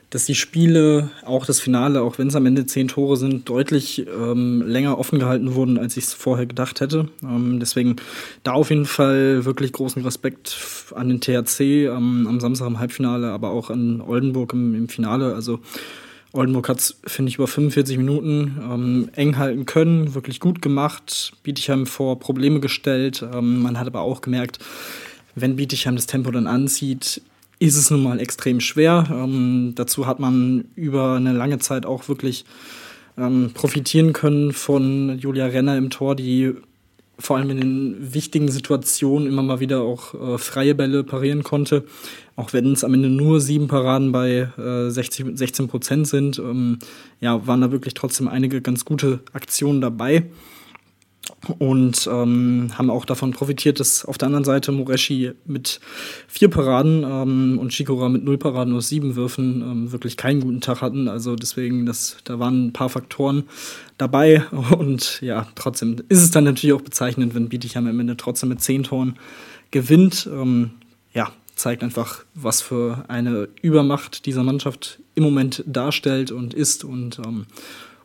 [0.09, 4.07] dass die Spiele, auch das Finale, auch wenn es am Ende zehn Tore sind, deutlich
[4.07, 7.09] ähm, länger offen gehalten wurden, als ich es vorher gedacht hätte.
[7.23, 7.97] Ähm, deswegen
[8.43, 10.57] da auf jeden Fall wirklich großen Respekt
[10.95, 15.35] an den THC ähm, am Samstag im Halbfinale, aber auch an Oldenburg im, im Finale.
[15.35, 15.59] Also
[16.31, 21.33] Oldenburg hat es, finde ich, über 45 Minuten ähm, eng halten können, wirklich gut gemacht.
[21.43, 23.25] Bietigheim vor Probleme gestellt.
[23.33, 24.59] Ähm, man hat aber auch gemerkt,
[25.35, 27.21] wenn Bietigheim das Tempo dann anzieht,
[27.59, 29.07] ist es nun mal extrem schwer.
[29.11, 32.45] Ähm, dazu hat man über eine lange Zeit auch wirklich
[33.17, 36.53] ähm, profitieren können von Julia Renner im Tor, die
[37.19, 41.83] vor allem in den wichtigen Situationen immer mal wieder auch äh, freie Bälle parieren konnte.
[42.35, 46.77] Auch wenn es am Ende nur sieben Paraden bei äh, 60, 16 Prozent sind, ähm,
[47.19, 50.25] ja, waren da wirklich trotzdem einige ganz gute Aktionen dabei
[51.59, 55.79] und ähm, haben auch davon profitiert, dass auf der anderen Seite Moreshi mit
[56.27, 60.61] vier Paraden ähm, und Shikora mit null Paraden aus sieben Würfen ähm, wirklich keinen guten
[60.61, 61.07] Tag hatten.
[61.07, 63.43] Also deswegen, das, da waren ein paar Faktoren
[63.97, 64.45] dabei
[64.77, 68.61] und ja, trotzdem ist es dann natürlich auch bezeichnend, wenn Bietigheim am Ende trotzdem mit
[68.61, 69.17] zehn Toren
[69.71, 70.29] gewinnt.
[70.31, 70.71] Ähm,
[71.13, 77.19] ja, zeigt einfach, was für eine Übermacht dieser Mannschaft im Moment darstellt und ist und
[77.25, 77.47] ähm,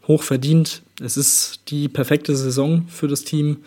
[0.08, 0.82] hoch verdient.
[1.00, 3.58] Es ist die perfekte Saison für das Team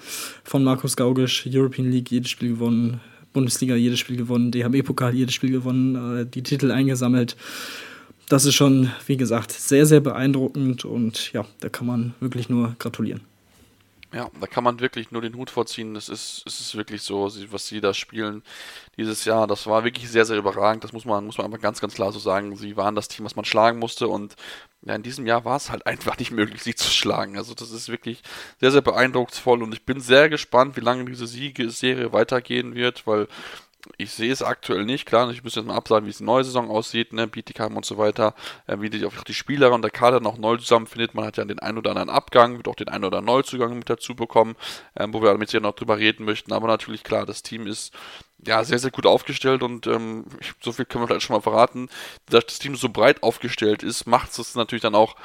[0.44, 1.48] von Markus Gaugisch.
[1.50, 3.02] European League jedes Spiel gewonnen,
[3.34, 7.36] Bundesliga jedes Spiel gewonnen, DHB-Pokal jedes Spiel gewonnen, äh, die Titel eingesammelt.
[8.30, 12.76] Das ist schon, wie gesagt, sehr, sehr beeindruckend und ja, da kann man wirklich nur
[12.80, 13.22] gratulieren.
[14.16, 15.94] Ja, da kann man wirklich nur den Hut vorziehen.
[15.94, 18.44] Das ist, es ist wirklich so, was sie da spielen
[18.96, 19.46] dieses Jahr.
[19.46, 20.86] Das war wirklich sehr, sehr überragend.
[20.86, 22.56] Das muss man, muss man aber ganz, ganz klar so sagen.
[22.56, 24.38] Sie waren das Team, was man schlagen musste und
[24.84, 27.38] ja, in diesem Jahr war es halt einfach nicht möglich, sie zu schlagen.
[27.38, 28.22] Also das ist wirklich
[28.62, 33.28] sehr, sehr beeindrucksvoll und ich bin sehr gespannt, wie lange diese Siegeserie weitergehen wird, weil
[33.98, 35.06] ich sehe es aktuell nicht.
[35.06, 37.86] Klar, ich muss jetzt mal absagen, wie es die neue Saison aussieht, ne, Bietigheim und
[37.86, 38.34] so weiter,
[38.68, 41.14] äh, wie die, auch die Spieler und der Kader noch neu zusammenfindet.
[41.14, 43.78] Man hat ja den einen oder anderen Abgang, wird auch den einen oder anderen Neuzugang
[43.78, 44.56] mit dazu bekommen,
[44.96, 46.54] äh, wo wir damit hier noch drüber reden möchten.
[46.54, 47.94] Aber natürlich, klar, das Team ist
[48.46, 50.26] ja sehr, sehr gut aufgestellt und ähm,
[50.62, 51.90] so viel können wir vielleicht schon mal verraten.
[52.28, 55.16] Dass das Team so breit aufgestellt ist, macht es natürlich dann auch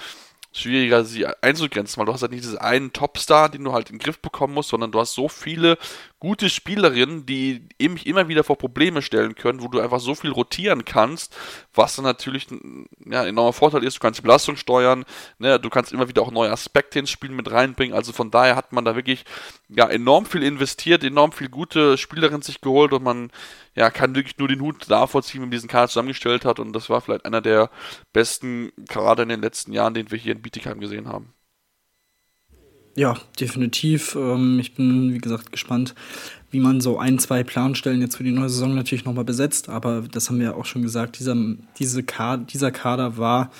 [0.52, 3.96] schwieriger, sie einzugrenzen, weil du hast halt nicht diesen einen Topstar, den du halt in
[3.96, 5.78] den Griff bekommen musst, sondern du hast so viele
[6.18, 10.30] gute Spielerinnen, die eben immer wieder vor Probleme stellen können, wo du einfach so viel
[10.30, 11.36] rotieren kannst,
[11.72, 12.48] was dann natürlich
[13.06, 13.96] ja, ein enormer Vorteil ist.
[13.96, 15.04] Du kannst die Belastung steuern,
[15.38, 17.96] ne, du kannst immer wieder auch neue Aspekte ins Spiel mit reinbringen.
[17.96, 19.24] Also von daher hat man da wirklich
[19.68, 23.30] ja, enorm viel investiert, enorm viel gute Spielerinnen sich geholt und man
[23.80, 26.58] ja, kann wirklich nur den Hut davor ziehen, wie man diesen Kader zusammengestellt hat.
[26.60, 27.70] Und das war vielleicht einer der
[28.12, 31.32] besten Kader in den letzten Jahren, den wir hier in Bietigheim gesehen haben.
[32.94, 34.16] Ja, definitiv.
[34.16, 35.94] Ähm, ich bin, wie gesagt, gespannt,
[36.50, 39.70] wie man so ein, zwei Planstellen jetzt für die neue Saison natürlich nochmal besetzt.
[39.70, 41.34] Aber das haben wir ja auch schon gesagt, dieser,
[41.78, 43.50] diese Kader, dieser Kader war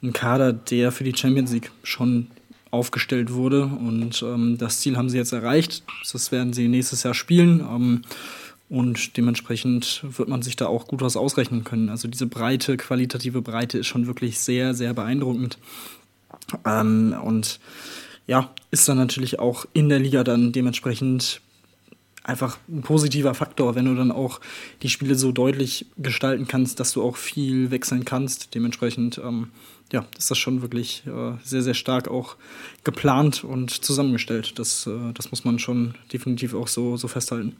[0.00, 2.28] ein Kader, der für die Champions League schon
[2.70, 3.64] aufgestellt wurde.
[3.64, 5.82] Und ähm, das Ziel haben sie jetzt erreicht.
[6.12, 7.58] Das werden sie nächstes Jahr spielen.
[7.58, 8.02] Ähm,
[8.68, 11.88] Und dementsprechend wird man sich da auch gut was ausrechnen können.
[11.88, 15.58] Also diese Breite, qualitative Breite ist schon wirklich sehr, sehr beeindruckend.
[16.64, 17.60] Ähm, und
[18.26, 21.40] ja, ist dann natürlich auch in der Liga dann dementsprechend
[22.24, 24.40] einfach ein positiver Faktor, wenn du dann auch
[24.82, 28.54] die Spiele so deutlich gestalten kannst, dass du auch viel wechseln kannst.
[28.54, 29.50] Dementsprechend, ähm,
[29.92, 32.34] ja, ist das schon wirklich äh, sehr, sehr stark auch
[32.82, 34.58] geplant und zusammengestellt.
[34.58, 37.54] Das, äh, das muss man schon definitiv auch so, so festhalten.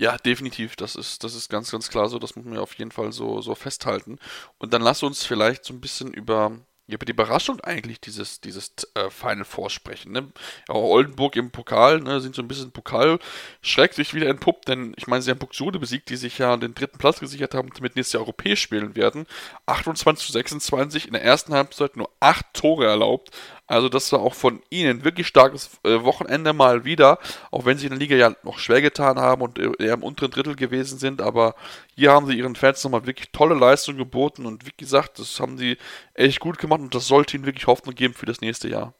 [0.00, 0.76] Ja, definitiv.
[0.76, 2.18] Das ist, das ist ganz, ganz klar so.
[2.18, 4.18] Das muss man ja auf jeden Fall so, so festhalten.
[4.58, 8.72] Und dann lass uns vielleicht so ein bisschen über über die Überraschung eigentlich dieses, dieses
[8.94, 10.12] äh, Final Four sprechen.
[10.12, 10.32] Ne?
[10.68, 13.18] Ja, Oldenburg im Pokal ne, sind so ein bisschen Pokal
[13.60, 16.74] schreckt sich wieder entpuppt, denn ich meine, sie haben Buxude besiegt, die sich ja den
[16.74, 19.26] dritten Platz gesichert haben, damit nächstes Jahr europäisch spielen werden.
[19.66, 23.30] 28 zu 26, in der ersten Halbzeit nur 8 Tore erlaubt.
[23.68, 27.18] Also das war auch von ihnen wirklich starkes äh, Wochenende mal wieder,
[27.50, 30.30] auch wenn sie in der Liga ja noch schwer getan haben und eher im unteren
[30.30, 31.54] Drittel gewesen sind, aber
[31.94, 35.58] hier haben sie ihren Fans nochmal wirklich tolle Leistung geboten und wie gesagt, das haben
[35.58, 35.76] sie
[36.14, 38.94] echt gut gemacht und das sollte ihnen wirklich Hoffnung geben für das nächste Jahr.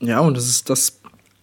[0.00, 1.00] Ja, und das ist das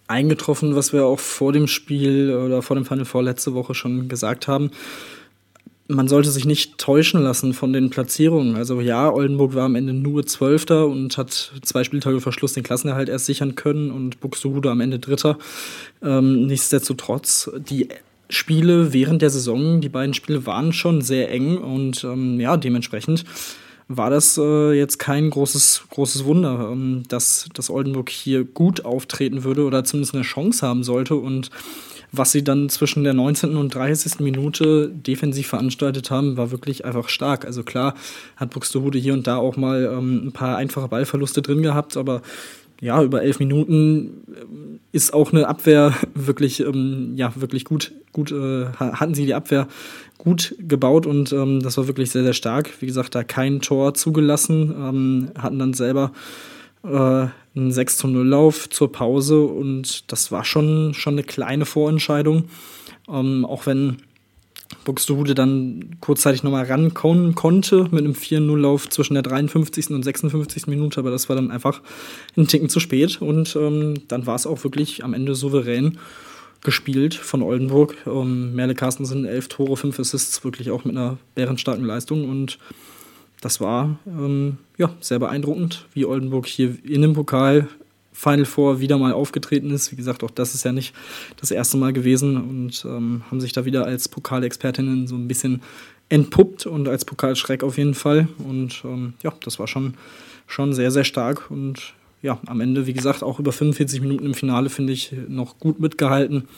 [0.08, 4.10] eingetroffen, was wir auch vor dem Spiel oder vor dem Final Four letzte Woche schon
[4.10, 4.72] gesagt haben
[5.88, 8.56] man sollte sich nicht täuschen lassen von den Platzierungen.
[8.56, 12.62] Also ja, Oldenburg war am Ende nur Zwölfter und hat zwei Spieltage vor Schluss den
[12.62, 15.38] Klassenerhalt erst sichern können und Buxtehude am Ende Dritter.
[16.02, 17.88] Ähm, nichtsdestotrotz, die
[18.28, 23.24] Spiele während der Saison, die beiden Spiele waren schon sehr eng und ähm, ja, dementsprechend
[23.88, 29.44] war das äh, jetzt kein großes, großes Wunder, ähm, dass, dass Oldenburg hier gut auftreten
[29.44, 31.50] würde oder zumindest eine Chance haben sollte und
[32.12, 33.56] was sie dann zwischen der 19.
[33.56, 34.20] und 30.
[34.20, 37.44] Minute defensiv veranstaltet haben, war wirklich einfach stark.
[37.44, 37.94] Also klar
[38.36, 42.22] hat Buxtehude hier und da auch mal ähm, ein paar einfache Ballverluste drin gehabt, aber
[42.80, 48.32] ja, über elf Minuten ähm, ist auch eine Abwehr wirklich, ähm, ja, wirklich gut, gut,
[48.32, 49.68] äh, hatten sie die Abwehr
[50.16, 52.70] gut gebaut und ähm, das war wirklich sehr, sehr stark.
[52.80, 56.12] Wie gesagt, da kein Tor zugelassen, ähm, hatten dann selber
[56.84, 57.26] äh,
[57.58, 62.44] einen 6 zu 0 Lauf zur Pause und das war schon, schon eine kleine Vorentscheidung.
[63.08, 63.98] Ähm, auch wenn
[64.84, 69.90] Buxtehude dann kurzzeitig nochmal rankommen konnte mit einem 4-0-Lauf zwischen der 53.
[69.90, 70.66] und 56.
[70.66, 71.80] Minute, aber das war dann einfach
[72.36, 75.98] ein Ticken zu spät und ähm, dann war es auch wirklich am Ende souverän
[76.62, 77.96] gespielt von Oldenburg.
[78.06, 82.58] Ähm, Merle Carstensen, elf Tore, fünf Assists, wirklich auch mit einer bärenstarken Leistung und
[83.40, 87.68] das war ähm, ja, sehr beeindruckend, wie Oldenburg hier in dem Pokal
[88.12, 89.92] Final Four wieder mal aufgetreten ist.
[89.92, 90.92] Wie gesagt, auch das ist ja nicht
[91.40, 95.62] das erste Mal gewesen und ähm, haben sich da wieder als Pokalexpertinnen so ein bisschen
[96.08, 98.26] entpuppt und als Pokalschreck auf jeden Fall.
[98.38, 99.94] Und ähm, ja, das war schon,
[100.48, 104.34] schon sehr, sehr stark und ja, am Ende, wie gesagt, auch über 45 Minuten im
[104.34, 106.48] Finale, finde ich, noch gut mitgehalten.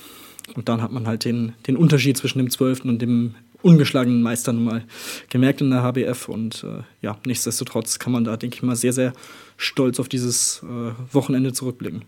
[0.55, 2.87] Und dann hat man halt den, den Unterschied zwischen dem 12.
[2.87, 4.85] und dem ungeschlagenen Meister nun mal
[5.29, 6.29] gemerkt in der HBF.
[6.29, 9.13] Und äh, ja, nichtsdestotrotz kann man da, denke ich mal, sehr, sehr
[9.57, 12.05] stolz auf dieses äh, Wochenende zurückblicken.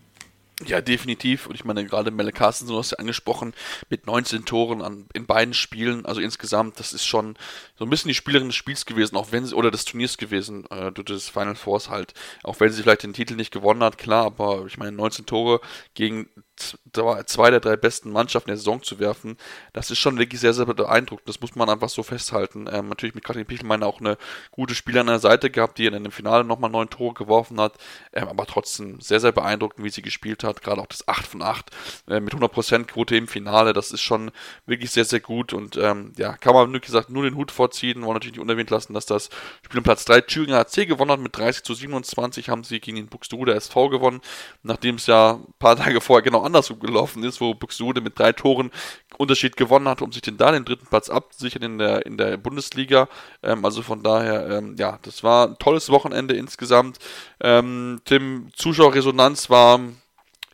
[0.65, 1.47] Ja, definitiv.
[1.47, 3.53] Und ich meine, gerade Melle Carsten, du hast ja angesprochen,
[3.89, 7.35] mit 19 Toren an, in beiden Spielen, also insgesamt, das ist schon
[7.75, 10.65] so ein bisschen die Spielerin des Spiels gewesen, auch wenn sie, oder des Turniers gewesen,
[10.69, 14.25] äh, des Final Fours halt, auch wenn sie vielleicht den Titel nicht gewonnen hat, klar,
[14.25, 15.59] aber ich meine, 19 Tore
[15.95, 19.37] gegen zwei der drei besten Mannschaften der Saison zu werfen,
[19.73, 21.27] das ist schon wirklich sehr, sehr beeindruckend.
[21.27, 22.67] Das muss man einfach so festhalten.
[22.71, 24.17] Ähm, natürlich mit Katrin Pichelmeiner auch eine
[24.51, 27.73] gute Spielerin an der Seite gehabt, die in dem Finale nochmal neun Tore geworfen hat,
[28.13, 30.61] ähm, aber trotzdem sehr, sehr beeindruckend, wie sie gespielt hat.
[30.61, 31.71] Gerade auch das 8 von 8
[32.07, 34.31] äh, mit 100% Quote im Finale, das ist schon
[34.65, 38.01] wirklich sehr, sehr gut und ähm, ja, kann man, wie gesagt, nur den Hut vorziehen.
[38.03, 39.29] Wollen natürlich nicht unerwähnt lassen, dass das
[39.63, 41.19] Spiel um Platz 3 Thüringer HC gewonnen hat.
[41.19, 44.21] Mit 30 zu 27 haben sie gegen den Buxtehude SV gewonnen,
[44.61, 48.31] nachdem es ja ein paar Tage vorher genau andersrum gelaufen ist, wo Buxtehude mit drei
[48.33, 48.71] Toren
[49.17, 52.37] Unterschied gewonnen hat, um sich den da den dritten Platz abzusichern in der, in der
[52.37, 53.07] Bundesliga.
[53.41, 56.99] Ähm, also von daher, ähm, ja, das war ein tolles Wochenende insgesamt.
[57.39, 59.79] Ähm, Tim, Zuschauerresonanz war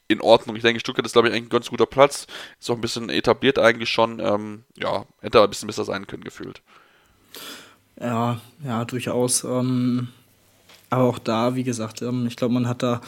[0.08, 0.56] in Ordnung.
[0.56, 2.28] Ich denke, Stuttgart ist, glaube ich, eigentlich ein ganz guter Platz.
[2.60, 4.20] Ist auch ein bisschen etabliert eigentlich schon.
[4.20, 6.62] Ähm, ja, hätte aber ein bisschen besser sein können, gefühlt.
[8.00, 9.44] Ja, ja, durchaus.
[9.44, 10.10] Ähm,
[10.90, 13.02] aber auch da, wie gesagt, ähm, ich glaube, man hat da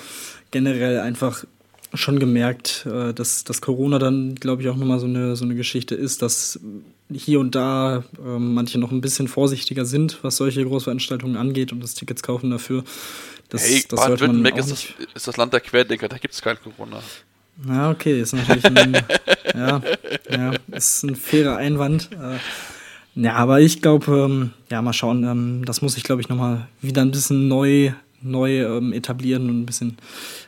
[0.51, 1.45] generell einfach
[1.93, 5.55] schon gemerkt, äh, dass, dass Corona dann, glaube ich, auch nochmal so eine, so eine
[5.55, 6.59] Geschichte ist, dass
[7.11, 11.81] hier und da äh, manche noch ein bisschen vorsichtiger sind, was solche Großveranstaltungen angeht und
[11.83, 12.83] das Tickets kaufen dafür.
[13.49, 16.57] Das, hey, das Baden-Württemberg ist, das, ist das Land der Querdenker, da gibt es kein
[16.61, 17.01] Corona.
[17.67, 18.93] Ja, okay, ist natürlich ein,
[19.55, 19.81] ja,
[20.29, 22.09] ja, ist ein fairer Einwand.
[22.13, 22.37] Äh,
[23.15, 26.67] ja, aber ich glaube, ähm, ja, mal schauen, ähm, das muss ich, glaube ich, nochmal
[26.81, 29.97] wieder ein bisschen neu, neu ähm, etablieren und ein bisschen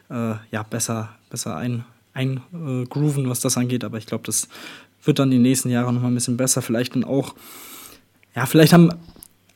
[0.10, 3.84] äh, ja, besser, besser ein, eingrooven, was das angeht.
[3.84, 4.48] Aber ich glaube, das
[5.04, 6.62] wird dann die nächsten Jahre noch mal ein bisschen besser.
[6.62, 7.36] Vielleicht dann auch,
[8.36, 8.90] ja, vielleicht haben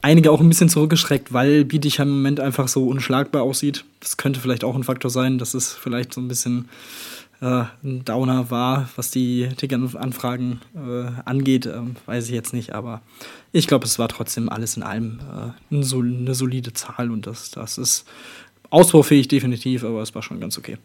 [0.01, 3.85] einige auch ein bisschen zurückgeschreckt, weil Bietigheim im Moment einfach so unschlagbar aussieht.
[3.99, 6.69] Das könnte vielleicht auch ein Faktor sein, dass es vielleicht so ein bisschen
[7.41, 13.01] äh, ein Downer war, was die Ticketanfragen äh, angeht, äh, weiß ich jetzt nicht, aber
[13.51, 17.51] ich glaube, es war trotzdem alles in allem äh, eine, eine solide Zahl und das,
[17.51, 18.05] das ist
[18.69, 20.77] ausbaufähig definitiv, aber es war schon ganz okay.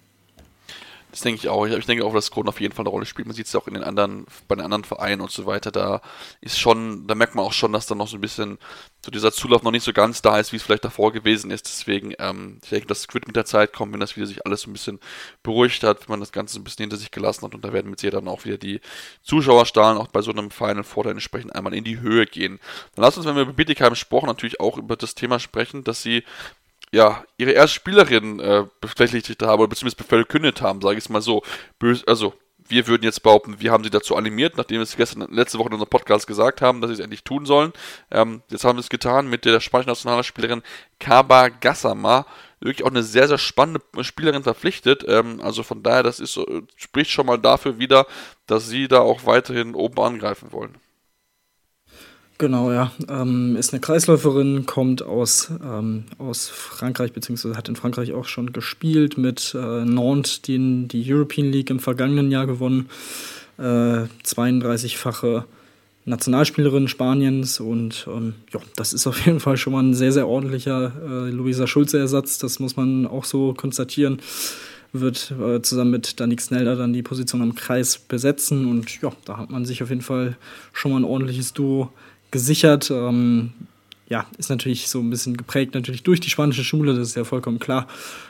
[1.13, 1.67] Das denke ich auch.
[1.67, 3.29] Ich denke auch, dass Kronen auf jeden Fall eine Rolle spielt.
[3.29, 5.71] Man sieht es auch in den anderen, bei den anderen Vereinen und so weiter.
[5.71, 6.01] Da
[6.41, 8.57] ist schon, da merkt man auch schon, dass da noch so ein bisschen
[9.05, 11.67] so dieser Zulauf noch nicht so ganz da ist, wie es vielleicht davor gewesen ist.
[11.67, 14.63] Deswegen, ähm, ich denke, das wird mit der Zeit kommen, wenn das wieder sich alles
[14.63, 15.01] so ein bisschen
[15.43, 17.75] beruhigt hat, wenn man das Ganze so ein bisschen hinter sich gelassen hat und da
[17.75, 18.81] werden mit Sicherheit dann auch wieder die
[19.23, 22.59] Zuschauerstahlen auch bei so einem Final Four dann entsprechend einmal in die Höhe gehen.
[22.95, 26.03] Dann lasst uns, wenn wir über Bietigheim gesprochen, natürlich auch über das Thema sprechen, dass
[26.03, 26.25] sie
[26.93, 31.23] ja, ihre erste Spielerin äh, befleckt haben, oder beziehungsweise verkündet haben, sage ich es mal
[31.23, 31.43] so.
[31.79, 32.35] Bös, also,
[32.69, 35.69] wir würden jetzt behaupten, wir haben sie dazu animiert, nachdem wir es gestern, letzte Woche
[35.69, 37.73] in unserem Podcast gesagt haben, dass sie es endlich tun sollen.
[38.11, 40.63] Ähm, jetzt haben wir es getan mit der spanischen Nationalspielerin
[41.01, 42.27] Kaba Gassama.
[42.61, 45.05] Wirklich auch eine sehr, sehr spannende Spielerin verpflichtet.
[45.09, 46.39] Ähm, also von daher, das ist,
[46.77, 48.07] spricht schon mal dafür wieder,
[48.47, 50.77] dass sie da auch weiterhin oben angreifen wollen.
[52.43, 52.91] Genau, ja.
[53.09, 58.53] Ähm, ist eine Kreisläuferin, kommt aus, ähm, aus Frankreich, beziehungsweise hat in Frankreich auch schon
[58.53, 62.89] gespielt, mit äh, Nantes die, die European League im vergangenen Jahr gewonnen.
[63.59, 65.45] Äh, 32-fache
[66.05, 70.27] Nationalspielerin Spaniens und ähm, ja, das ist auf jeden Fall schon mal ein sehr, sehr
[70.27, 74.21] ordentlicher äh, Luisa Schulze-Ersatz, das muss man auch so konstatieren.
[74.93, 79.37] Wird äh, zusammen mit Danik Snelder dann die Position am Kreis besetzen und ja, da
[79.39, 80.37] hat man sich auf jeden Fall
[80.73, 81.93] schon mal ein ordentliches Duo
[82.33, 82.91] gesichert.
[82.91, 83.53] Ähm,
[84.09, 87.25] ja, ist natürlich so ein bisschen geprägt natürlich durch die spanische Schule, das ist ja
[87.25, 87.87] vollkommen klar.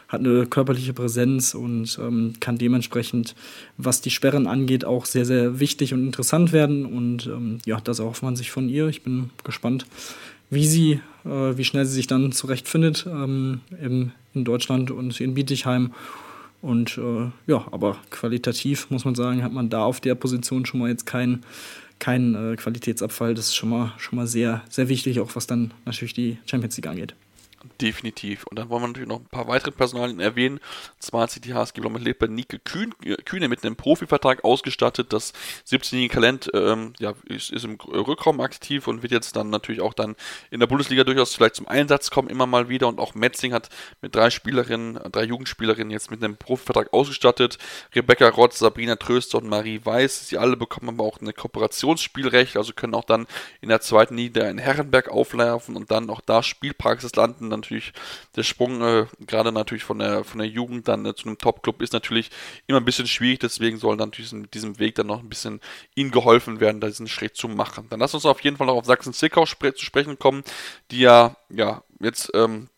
[0.07, 3.35] Hat eine körperliche Präsenz und ähm, kann dementsprechend,
[3.79, 6.87] was die Sperren angeht, auch sehr, sehr wichtig und interessant werden.
[6.87, 8.87] Und ähm, ja, das erhofft man sich von ihr.
[8.89, 9.87] Ich bin gespannt,
[10.51, 15.35] wie sie, äh, wie schnell sie sich dann zurechtfindet ähm, im, in Deutschland und in
[15.35, 15.93] Bietigheim.
[16.61, 20.79] Und äh, ja, aber qualitativ muss man sagen, hat man da auf der Position schon
[20.79, 21.43] mal jetzt keinen
[22.03, 23.35] kein äh, Qualitätsabfall.
[23.35, 26.77] Das ist schon mal, schon mal sehr, sehr wichtig, auch was dann natürlich die Champions
[26.77, 27.15] League angeht.
[27.81, 28.45] Definitiv.
[28.47, 30.59] Und dann wollen wir natürlich noch ein paar weitere Personalien erwähnen.
[30.99, 32.95] zwar hat sich die HSG lebt bei Nike Kühn,
[33.25, 35.13] Kühne mit einem Profivertrag ausgestattet.
[35.13, 35.33] Das
[35.69, 39.95] 17-jährige Talent ähm, ja, ist, ist, im Rückraum aktiv und wird jetzt dann natürlich auch
[39.95, 40.17] dann
[40.51, 42.89] in der Bundesliga durchaus vielleicht zum Einsatz kommen, immer mal wieder.
[42.89, 43.69] Und auch Metzing hat
[44.01, 47.59] mit drei Spielerinnen, drei Jugendspielerinnen jetzt mit einem Profivertrag ausgestattet.
[47.95, 50.29] Rebecca Rotz, Sabrina Tröster und Marie Weiß.
[50.29, 53.27] Sie alle bekommen aber auch ein Kooperationsspielrecht, also können auch dann
[53.61, 57.93] in der zweiten Liga in Herrenberg auflaufen und dann auch da Spielpraxis landen natürlich
[58.37, 61.83] der Sprung, äh, gerade natürlich von der, von der Jugend dann äh, zu einem Top-Club
[61.83, 62.31] ist natürlich
[62.67, 65.61] immer ein bisschen schwierig, deswegen soll natürlich mit diesem Weg dann noch ein bisschen
[65.95, 67.87] ihnen geholfen werden, diesen Schritt zu machen.
[67.91, 70.43] Dann lass uns auf jeden Fall noch auf Sachsen-Zwickau spre zu sprechen kommen,
[70.91, 72.69] die ja, ja, jetzt ähm,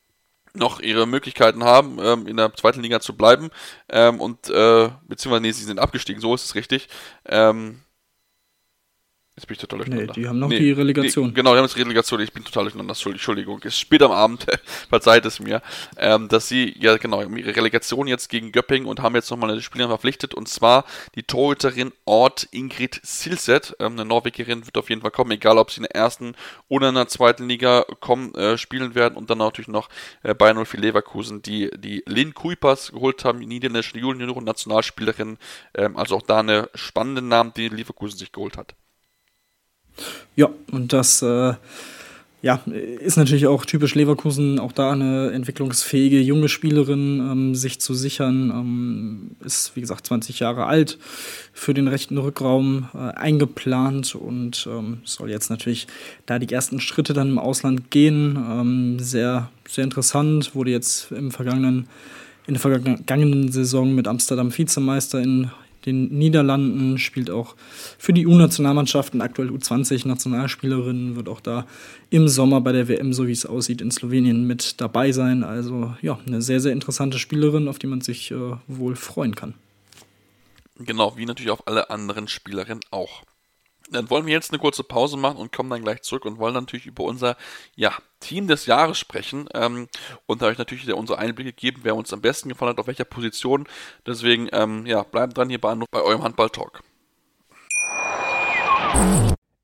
[0.54, 3.50] noch ihre Möglichkeiten haben, ähm, in der zweiten Liga zu bleiben.
[3.88, 6.88] Ähm, und äh, beziehungsweise, nee, sie sind abgestiegen, so ist es richtig.
[7.26, 7.80] Ähm,
[9.36, 10.12] Jetzt bin ich total durcheinander.
[10.14, 11.26] Nee, die haben noch nee, die Relegation.
[11.26, 12.20] Nee, genau, die haben jetzt Relegation.
[12.20, 12.94] Ich bin total durcheinander.
[12.94, 13.58] Entschuldigung.
[13.62, 14.46] Es ist spät am Abend.
[14.88, 15.60] Verzeiht es mir.
[15.96, 19.60] Ähm, dass sie, ja genau, ihre Relegation jetzt gegen Göppingen und haben jetzt nochmal eine
[19.60, 20.34] Spielerin verpflichtet.
[20.34, 20.84] Und zwar
[21.16, 23.74] die Torhüterin Ort Ingrid Silset.
[23.80, 25.32] Ähm, eine Norwegerin wird auf jeden Fall kommen.
[25.32, 26.36] Egal, ob sie in der ersten
[26.68, 29.16] oder in der zweiten Liga kommen, äh, spielen werden.
[29.16, 29.88] Und dann natürlich noch
[30.22, 33.40] äh, Bayern 04 Leverkusen, die die Lynn Kuipers geholt haben.
[33.40, 35.38] Die niederländische Junioren-Nationalspielerin.
[35.74, 38.76] Ähm, also auch da eine spannende Namen, die Leverkusen sich geholt hat.
[40.36, 41.54] Ja, und das äh,
[42.44, 42.60] ja,
[43.00, 48.50] ist natürlich auch typisch Leverkusen, auch da eine entwicklungsfähige junge Spielerin ähm, sich zu sichern.
[48.50, 50.98] Ähm, ist, wie gesagt, 20 Jahre alt,
[51.54, 55.86] für den rechten Rückraum äh, eingeplant und ähm, soll jetzt natürlich
[56.26, 58.36] da die ersten Schritte dann im Ausland gehen.
[58.36, 61.88] Ähm, sehr, sehr interessant, wurde jetzt im vergangenen
[62.46, 65.50] in der vergangenen Saison mit Amsterdam Vizemeister in
[65.86, 67.56] den Niederlanden, spielt auch
[67.98, 71.66] für die U-Nationalmannschaften, aktuell U20-Nationalspielerin, wird auch da
[72.10, 75.44] im Sommer bei der WM, so wie es aussieht, in Slowenien mit dabei sein.
[75.44, 79.54] Also ja, eine sehr, sehr interessante Spielerin, auf die man sich äh, wohl freuen kann.
[80.78, 83.22] Genau, wie natürlich auf alle anderen Spielerinnen auch.
[83.90, 86.54] Dann wollen wir jetzt eine kurze Pause machen und kommen dann gleich zurück und wollen
[86.54, 87.36] natürlich über unser
[87.76, 89.88] ja, Team des Jahres sprechen ähm,
[90.26, 93.04] und da euch natürlich unsere Einblicke geben, wer uns am besten gefallen hat, auf welcher
[93.04, 93.68] Position.
[94.06, 96.82] Deswegen, ähm, ja, bleibt dran hier bei, bei eurem Handball-Talk.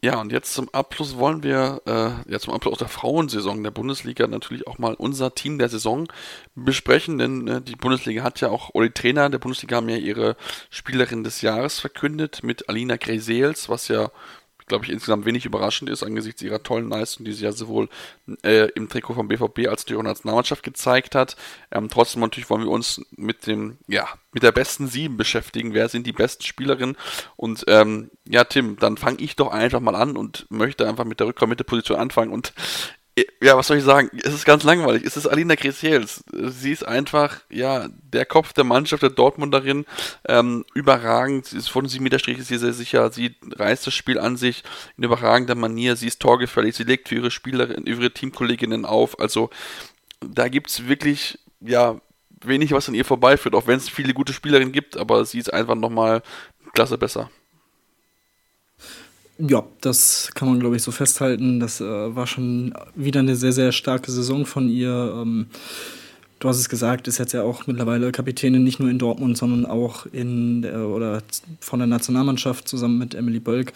[0.00, 4.28] Ja, und jetzt zum Abschluss wollen wir, äh, ja, zum Abschluss der Frauensaison der Bundesliga
[4.28, 6.06] natürlich auch mal unser Team der Saison
[6.54, 9.96] besprechen, denn äh, die Bundesliga hat ja auch, oder die Trainer der Bundesliga haben ja
[9.96, 10.36] ihre
[10.70, 14.12] Spielerin des Jahres verkündet mit Alina Greseels, was ja
[14.68, 17.88] glaube ich, insgesamt wenig überraschend ist, angesichts ihrer tollen Leistung, die sie ja sowohl
[18.42, 21.36] äh, im Trikot vom BVB als auch in der Nationalmannschaft gezeigt hat.
[21.70, 25.74] Ähm, trotzdem natürlich wollen wir uns mit dem, ja, mit der besten Sieben beschäftigen.
[25.74, 26.96] Wer sind die besten Spielerinnen?
[27.36, 31.20] Und ähm, ja, Tim, dann fange ich doch einfach mal an und möchte einfach mit
[31.20, 32.32] der Rückraum-Mitte-Position anfangen.
[32.32, 32.52] Und
[33.42, 34.10] ja, was soll ich sagen?
[34.22, 35.04] Es ist ganz langweilig.
[35.04, 36.24] Es ist Alina Gresiels.
[36.32, 39.86] Sie ist einfach, ja, der Kopf der Mannschaft, der Dortmunderin.
[40.26, 41.46] Ähm, überragend.
[41.46, 43.10] Sie ist von 7 Meter Strich ist sie sehr sicher.
[43.12, 44.64] Sie reißt das Spiel an sich
[44.96, 45.96] in überragender Manier.
[45.96, 46.74] Sie ist torgefällig.
[46.76, 49.18] Sie legt für ihre Spielerinnen, ihre Teamkolleginnen auf.
[49.20, 49.50] Also,
[50.20, 52.00] da gibt es wirklich, ja,
[52.42, 53.54] wenig, was an ihr vorbeiführt.
[53.54, 54.96] Auch wenn es viele gute Spielerinnen gibt.
[54.96, 56.22] Aber sie ist einfach nochmal
[56.74, 57.30] Klasse besser.
[59.38, 61.60] Ja, das kann man, glaube ich, so festhalten.
[61.60, 65.14] Das äh, war schon wieder eine sehr, sehr starke Saison von ihr.
[65.16, 65.46] Ähm,
[66.40, 69.64] du hast es gesagt, ist jetzt ja auch mittlerweile Kapitänin nicht nur in Dortmund, sondern
[69.64, 71.22] auch in der, oder
[71.60, 73.72] von der Nationalmannschaft zusammen mit Emily Bölk.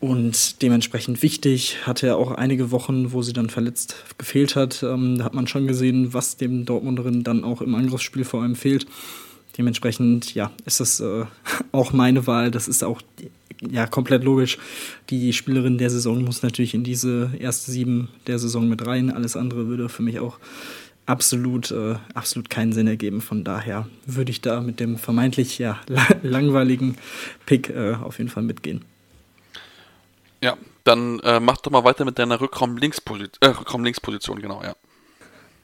[0.00, 4.82] Und dementsprechend wichtig, hatte ja auch einige Wochen, wo sie dann verletzt gefehlt hat.
[4.82, 8.54] Ähm, da hat man schon gesehen, was dem Dortmunderin dann auch im Angriffsspiel vor allem
[8.54, 8.86] fehlt.
[9.56, 11.24] Dementsprechend, ja, ist das äh,
[11.72, 12.50] auch meine Wahl.
[12.50, 13.00] Das ist auch
[13.60, 14.58] ja, komplett logisch.
[15.10, 19.10] Die Spielerin der Saison muss natürlich in diese erste sieben der Saison mit rein.
[19.10, 20.38] Alles andere würde für mich auch
[21.06, 23.20] absolut, äh, absolut keinen Sinn ergeben.
[23.20, 25.80] Von daher würde ich da mit dem vermeintlich ja,
[26.22, 26.96] langweiligen
[27.46, 28.84] Pick äh, auf jeden Fall mitgehen.
[30.40, 33.84] Ja, dann äh, mach doch mal weiter mit deiner Rückraum-Links-Position, äh, Rückraum
[34.40, 34.76] genau, ja.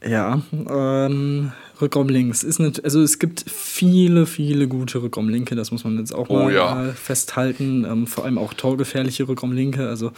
[0.06, 5.84] Ja, ähm, Rückraum links ist nicht, also es gibt viele, viele gute Rückraumlinke, das muss
[5.84, 6.92] man jetzt auch oh, mal ja.
[6.92, 7.84] festhalten.
[7.84, 9.88] Ähm, vor allem auch torgefährliche Rückraumlinke.
[9.88, 10.12] Also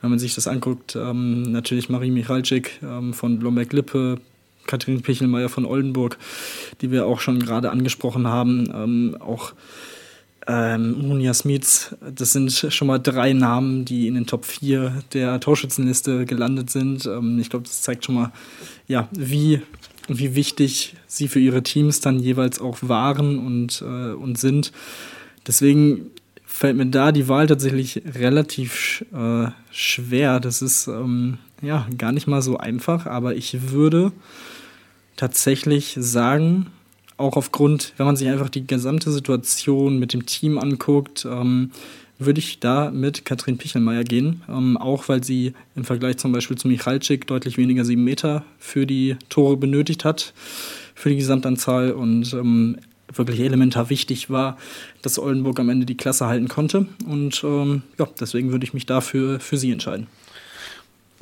[0.00, 4.18] wenn man sich das anguckt, ähm, natürlich Marie Michalczyk ähm, von Blomberg-Lippe,
[4.66, 6.18] Katrin Pichelmeier von Oldenburg,
[6.80, 9.52] die wir auch schon gerade angesprochen haben, ähm, auch
[10.46, 15.38] ähm, Munia Smits, das sind schon mal drei Namen, die in den Top 4 der
[15.40, 17.06] Torschützenliste gelandet sind.
[17.06, 18.32] Ähm, ich glaube, das zeigt schon mal,
[18.88, 19.60] ja, wie,
[20.08, 24.72] wie wichtig sie für ihre Teams dann jeweils auch waren und, äh, und sind.
[25.46, 26.10] Deswegen
[26.46, 30.40] fällt mir da die Wahl tatsächlich relativ äh, schwer.
[30.40, 34.12] Das ist ähm, ja gar nicht mal so einfach, aber ich würde
[35.16, 36.66] tatsächlich sagen,
[37.20, 41.70] auch aufgrund, wenn man sich einfach die gesamte Situation mit dem Team anguckt, ähm,
[42.18, 44.42] würde ich da mit Katrin Pichelmeier gehen.
[44.48, 48.86] Ähm, auch weil sie im Vergleich zum Beispiel zu Michalczyk deutlich weniger sieben Meter für
[48.86, 50.34] die Tore benötigt hat,
[50.94, 52.78] für die Gesamtanzahl und ähm,
[53.12, 54.56] wirklich elementar wichtig war,
[55.02, 56.86] dass Oldenburg am Ende die Klasse halten konnte.
[57.06, 60.06] Und ähm, ja, deswegen würde ich mich dafür für sie entscheiden.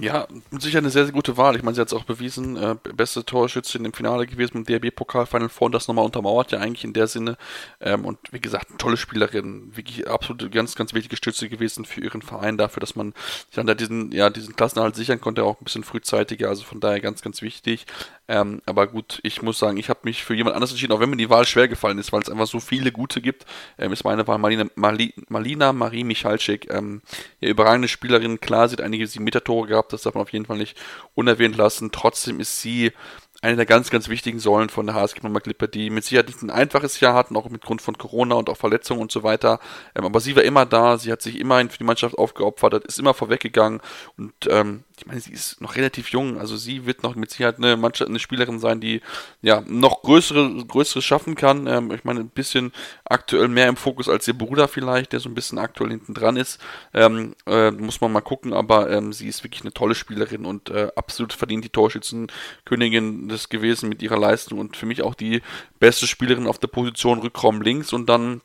[0.01, 1.57] Ja, sicher eine sehr, sehr gute Wahl.
[1.57, 5.27] Ich meine, sie hat es auch bewiesen, äh, beste Torschützin im Finale gewesen im DRB-Pokal
[5.27, 7.37] Final Four und das nochmal untermauert ja eigentlich in der Sinne.
[7.81, 12.01] Ähm, und wie gesagt, eine tolle Spielerin, wirklich absolut ganz, ganz wichtige Stütze gewesen für
[12.01, 13.13] ihren Verein, dafür, dass man
[13.47, 16.79] sich dann da diesen, ja, diesen Klassenerhalt sichern konnte, auch ein bisschen frühzeitiger, also von
[16.79, 17.85] daher ganz, ganz wichtig.
[18.29, 21.11] Ähm, aber gut, ich muss sagen, ich habe mich für jemand anderes entschieden, auch wenn
[21.11, 23.47] mir die Wahl schwer gefallen ist, weil es einfach so viele gute gibt,
[23.79, 26.71] ähm, ist meine Wahl Marlina, Marli, Marie Michalczyk.
[26.71, 27.03] Ähm,
[27.41, 30.59] ja, überragende Spielerin, klar, sie hat einige 7-Meter-Tore gehabt, das darf man auf jeden Fall
[30.59, 30.77] nicht
[31.15, 31.91] unerwähnt lassen.
[31.93, 32.93] Trotzdem ist sie
[33.41, 36.43] eine der ganz, ganz wichtigen Säulen von der HSG Nummer Klippe, die mit Sicherheit nicht
[36.43, 39.61] ein einfaches Jahr hatten, auch mit Grund von Corona und auch Verletzungen und so weiter.
[39.95, 42.99] Ähm, aber sie war immer da, sie hat sich immerhin für die Mannschaft aufgeopfert, ist
[42.99, 43.81] immer vorweggegangen
[44.17, 47.59] und ähm, ich meine, sie ist noch relativ jung, also sie wird noch mit Sicherheit
[47.59, 49.01] eine Mannschaft, eine Spielerin sein, die
[49.43, 51.67] ja noch größere, größeres schaffen kann.
[51.67, 52.73] Ähm, ich meine, ein bisschen
[53.05, 56.37] aktuell mehr im Fokus als ihr Bruder vielleicht, der so ein bisschen aktuell hinten dran
[56.37, 56.61] ist.
[56.93, 60.71] Ähm, äh, muss man mal gucken, aber ähm, sie ist wirklich eine tolle Spielerin und
[60.71, 65.43] äh, absolut verdient die Torschützenkönigin des gewesen mit ihrer Leistung und für mich auch die
[65.79, 68.41] beste Spielerin auf der Position Rückraum links und dann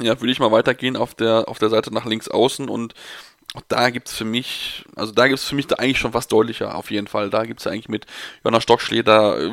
[0.00, 2.94] ja, würde ich mal weitergehen auf der auf der Seite nach links außen und
[3.68, 6.28] da gibt es für mich, also da gibt es für mich da eigentlich schon was
[6.28, 7.30] deutlicher, auf jeden Fall.
[7.30, 8.06] Da gibt es eigentlich mit
[8.44, 9.50] Jonas Stockschleder äh,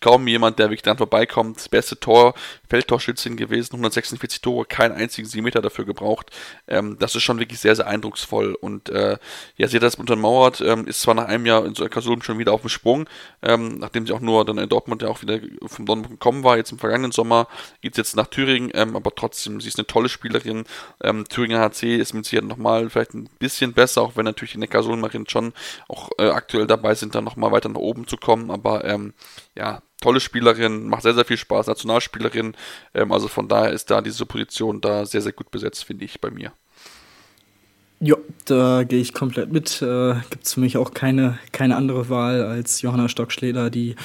[0.00, 1.56] kaum jemand, der wirklich dran vorbeikommt.
[1.56, 2.34] Das beste Tor,
[2.68, 6.30] Feldtorschützin gewesen, 146 Tore, keinen einzigen Meter dafür gebraucht.
[6.66, 8.54] Ähm, das ist schon wirklich sehr, sehr eindrucksvoll.
[8.54, 9.16] Und äh,
[9.56, 12.38] ja, sie hat das untermauert, ähm, ist zwar nach einem Jahr in so Kasulm schon
[12.38, 13.08] wieder auf dem Sprung,
[13.42, 16.56] ähm, nachdem sie auch nur dann in Dortmund ja auch wieder vom Dortmund gekommen war,
[16.56, 17.46] jetzt im vergangenen Sommer,
[17.80, 20.64] geht jetzt nach Thüringen, ähm, aber trotzdem, sie ist eine tolle Spielerin.
[21.00, 24.58] Ähm, Thüringer HC ist mit Sicherheit nochmal vielleicht ein bisschen besser, auch wenn natürlich die
[24.58, 25.52] Neckarsulmerinnen schon
[25.88, 28.50] auch äh, aktuell dabei sind, dann nochmal weiter nach oben zu kommen.
[28.50, 29.14] Aber ähm,
[29.56, 32.54] ja, tolle Spielerin, macht sehr, sehr viel Spaß, Nationalspielerin.
[32.94, 36.20] Ähm, also von daher ist da diese Position da sehr, sehr gut besetzt, finde ich,
[36.20, 36.52] bei mir.
[37.98, 39.80] Ja, da gehe ich komplett mit.
[39.80, 43.96] Äh, Gibt es für mich auch keine, keine andere Wahl als Johanna Stockschleder, die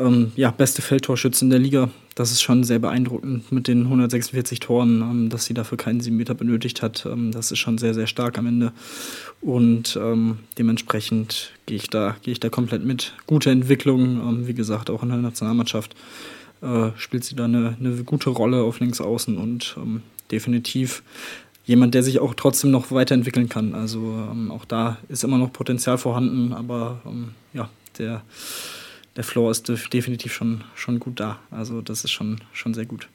[0.00, 1.90] ähm, ja, beste Feldtorschützin der Liga.
[2.14, 6.16] Das ist schon sehr beeindruckend mit den 146 Toren, ähm, dass sie dafür keinen 7
[6.16, 7.06] Meter benötigt hat.
[7.06, 8.72] Ähm, das ist schon sehr, sehr stark am Ende.
[9.40, 13.14] Und ähm, dementsprechend gehe ich, da, geh ich da komplett mit.
[13.26, 15.94] Gute Entwicklung, ähm, wie gesagt, auch in der Nationalmannschaft
[16.62, 21.02] äh, spielt sie da eine, eine, gute Rolle auf links außen und ähm, definitiv
[21.64, 23.74] jemand, der sich auch trotzdem noch weiterentwickeln kann.
[23.74, 27.00] Also auch da ist immer noch Potenzial vorhanden, aber
[27.52, 28.22] ja, der
[29.16, 31.38] der Floor ist definitiv schon, schon gut da.
[31.50, 33.08] Also das ist schon, schon sehr gut.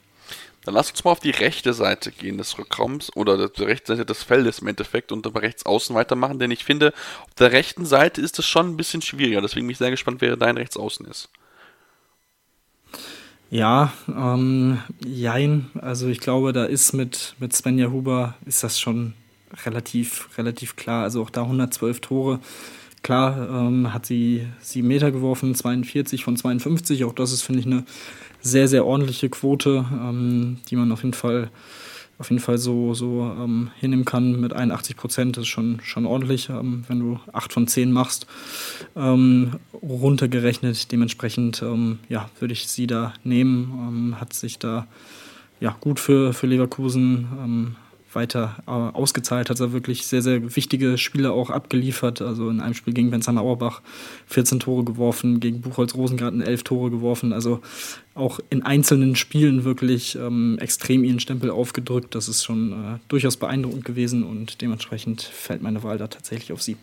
[0.66, 4.06] Dann lass uns mal auf die rechte Seite gehen des Rückraums oder die rechte Seite
[4.06, 6.92] des Feldes im Endeffekt und dann rechts außen weitermachen, denn ich finde,
[7.22, 9.42] auf der rechten Seite ist es schon ein bisschen schwieriger.
[9.42, 11.30] Deswegen bin ich sehr gespannt, wer dein rechts außen ist.
[13.52, 15.70] Ja, ähm, jein.
[15.80, 19.14] Also ich glaube, da ist mit, mit Svenja Huber ist das schon
[19.66, 21.04] relativ, relativ klar.
[21.04, 22.40] Also auch da 112 Tore
[23.06, 27.06] Klar ähm, hat sie sieben Meter geworfen, 42 von 52.
[27.06, 27.84] Auch das ist, finde ich, eine
[28.42, 31.52] sehr, sehr ordentliche Quote, ähm, die man auf jeden Fall,
[32.18, 35.38] auf jeden Fall so, so ähm, hinnehmen kann mit 81 Prozent.
[35.38, 38.26] Ist schon, schon ordentlich, ähm, wenn du 8 von 10 machst.
[38.96, 44.20] Ähm, runtergerechnet, dementsprechend ähm, ja, würde ich sie da nehmen.
[44.20, 44.88] hat sich da
[45.60, 47.76] ja, gut für, für Leverkusen
[48.16, 52.22] weiter äh, ausgezahlt, hat er wirklich sehr, sehr wichtige Spiele auch abgeliefert.
[52.22, 53.82] Also in einem Spiel gegen Benzheimer Auerbach
[54.28, 57.34] 14 Tore geworfen, gegen Buchholz Rosengarten 11 Tore geworfen.
[57.34, 57.62] Also
[58.14, 62.16] auch in einzelnen Spielen wirklich ähm, extrem ihren Stempel aufgedrückt.
[62.16, 66.62] Das ist schon äh, durchaus beeindruckend gewesen und dementsprechend fällt meine Wahl da tatsächlich auf
[66.62, 66.78] sie.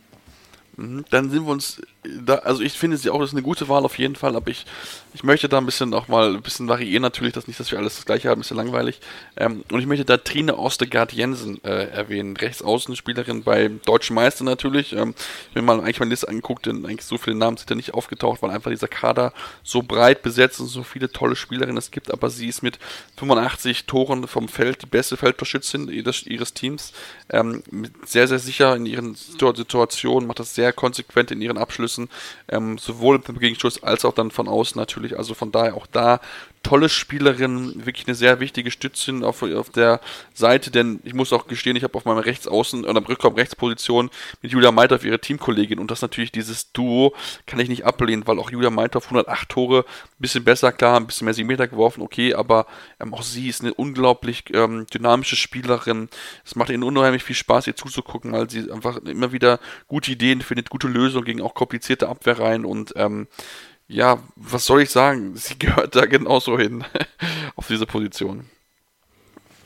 [0.76, 3.68] Mhm, dann sind wir uns da, also ich finde sie auch, das ist eine gute
[3.68, 4.66] Wahl auf jeden Fall, aber ich,
[5.14, 7.78] ich möchte da ein bisschen auch mal ein bisschen variieren natürlich, dass nicht, dass wir
[7.78, 9.00] alles das gleiche haben, ein bisschen langweilig.
[9.36, 14.94] Ähm, und ich möchte da Trine Ostegard Jensen äh, erwähnen, Rechtsaußenspielerin bei Deutschen Meister natürlich.
[14.94, 15.14] Ähm,
[15.50, 17.94] ich mir mal eigentlich meine Liste angeguckt, denn eigentlich so viele Namen sind da nicht
[17.94, 19.32] aufgetaucht, weil einfach dieser Kader
[19.62, 22.80] so breit besetzt und so viele tolle Spielerinnen es gibt, aber sie ist mit
[23.16, 26.92] 85 Toren vom Feld die beste Feldtorschützin ihres, ihres Teams.
[27.30, 27.62] Ähm,
[28.04, 32.08] sehr, sehr sicher in ihren Situationen, macht das sehr konsequent in ihren Abschlüssen müssen,
[32.48, 35.16] ähm, sowohl im Gegenschuss als auch dann von außen natürlich.
[35.16, 36.20] Also von daher auch da
[36.62, 40.00] tolle Spielerin, wirklich eine sehr wichtige Stützin auf, auf der
[40.34, 44.10] Seite, denn ich muss auch gestehen, ich habe auf meiner Rechtsaußen oder Rückraum Rechtsposition
[44.42, 47.14] mit Julia Meithoff ihre Teamkollegin und das natürlich dieses Duo
[47.46, 51.06] kann ich nicht ablehnen, weil auch Julia Meithoff 108 Tore, ein bisschen besser, klar, ein
[51.06, 52.66] bisschen mehr 7 Meter geworfen, okay, aber
[53.00, 56.08] ähm, auch sie ist eine unglaublich ähm, dynamische Spielerin.
[56.44, 59.58] Es macht ihnen unheimlich viel Spaß, ihr zuzugucken, weil sie einfach immer wieder
[59.88, 63.26] gute Ideen findet, gute Lösungen gegen auch komplizierte Abwehrreihen und ähm,
[63.92, 65.32] ja, was soll ich sagen?
[65.34, 66.84] Sie gehört da genauso hin
[67.56, 68.44] auf diese Position.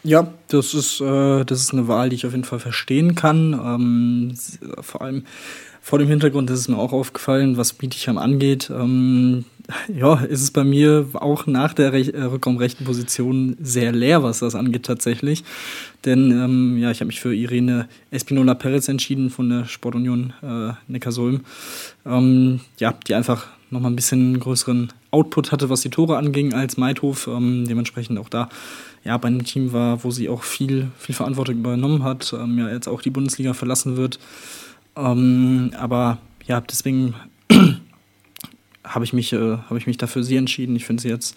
[0.03, 3.53] Ja, das ist, äh, das ist eine Wahl, die ich auf jeden Fall verstehen kann.
[3.55, 4.37] Ähm,
[4.81, 5.25] vor allem
[5.83, 8.71] vor dem Hintergrund ist es mir auch aufgefallen, was Bietigheim angeht.
[8.71, 9.45] Ähm,
[9.89, 14.41] ja, ist es bei mir auch nach der Rech äh, Rückraumrechten Position sehr leer, was
[14.41, 15.45] das angeht tatsächlich.
[16.05, 20.73] Denn ähm, ja, ich habe mich für Irene Espinola Perez entschieden von der Sportunion äh,
[20.87, 21.41] Neckarsulm.
[22.05, 26.77] Ähm, ja, die einfach nochmal ein bisschen größeren Output hatte, was die Tore anging, als
[26.77, 27.27] Meidhof.
[27.27, 28.49] Ähm, dementsprechend auch da
[29.05, 32.69] ja, bei einem Team war, wo sie auch viel, viel Verantwortung übernommen hat, ähm, ja,
[32.69, 34.19] jetzt auch die Bundesliga verlassen wird.
[34.97, 37.15] Ähm, aber ja, deswegen
[38.85, 40.75] habe ich, mich, äh, hab ich mich dafür sie entschieden.
[40.75, 41.37] Ich finde sie jetzt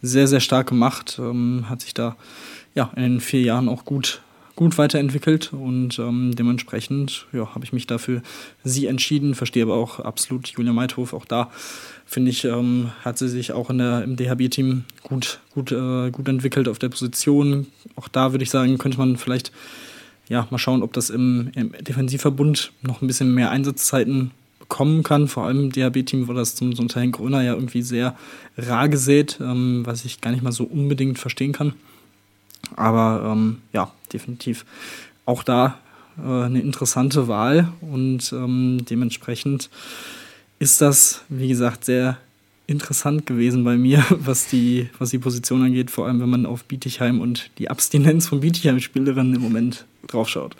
[0.00, 2.16] sehr, sehr stark gemacht, ähm, hat sich da
[2.74, 4.22] ja, in den vier Jahren auch gut
[4.60, 8.20] gut weiterentwickelt und ähm, dementsprechend ja, habe ich mich dafür
[8.62, 9.34] sie entschieden.
[9.34, 11.14] Verstehe aber auch absolut Julia Meithof.
[11.14, 11.50] Auch da
[12.04, 16.28] finde ich, ähm, hat sie sich auch in der, im DHB-Team gut, gut, äh, gut
[16.28, 17.68] entwickelt auf der Position.
[17.96, 19.50] Auch da würde ich sagen, könnte man vielleicht
[20.28, 25.26] ja, mal schauen, ob das im, im Defensivverbund noch ein bisschen mehr Einsatzzeiten bekommen kann.
[25.26, 28.14] Vor allem im DHB-Team war das zum, so unter Henk Gröner ja irgendwie sehr
[28.58, 31.72] rar gesät, ähm, was ich gar nicht mal so unbedingt verstehen kann.
[32.76, 34.64] Aber ähm, ja, definitiv
[35.26, 35.78] auch da
[36.18, 39.70] äh, eine interessante Wahl und ähm, dementsprechend
[40.58, 42.18] ist das, wie gesagt, sehr
[42.70, 46.64] interessant gewesen bei mir, was die, was die Position angeht, vor allem wenn man auf
[46.64, 50.56] Bietigheim und die Abstinenz von Bietigheim-Spielerinnen im Moment draufschaut.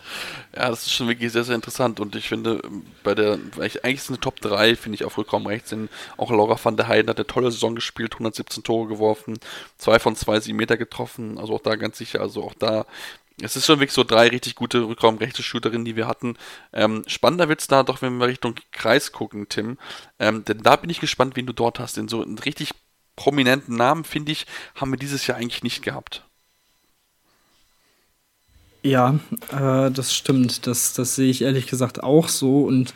[0.55, 2.61] Ja, das ist schon wirklich sehr, sehr interessant und ich finde,
[3.05, 6.59] bei der, eigentlich ist eine Top 3, finde ich auch vollkommen recht, sind auch Laura
[6.63, 9.39] van der Heiden hat eine tolle Saison gespielt, 117 Tore geworfen,
[9.79, 12.87] zwei von zwei sieben Meter getroffen, also auch da ganz sicher, also auch da
[13.43, 16.37] es ist schon wirklich so drei richtig gute rückraumrechte Shooterinnen, die wir hatten.
[16.73, 19.79] Ähm, spannender wird es da doch, wenn wir Richtung Kreis gucken, Tim.
[20.19, 21.97] Ähm, denn da bin ich gespannt, wen du dort hast.
[21.97, 22.73] Denn so einen richtig
[23.17, 26.25] prominenten Namen, finde ich, haben wir dieses Jahr eigentlich nicht gehabt.
[28.83, 29.19] Ja,
[29.53, 30.67] äh, das stimmt.
[30.67, 32.65] Das, das sehe ich ehrlich gesagt auch so.
[32.65, 32.95] Und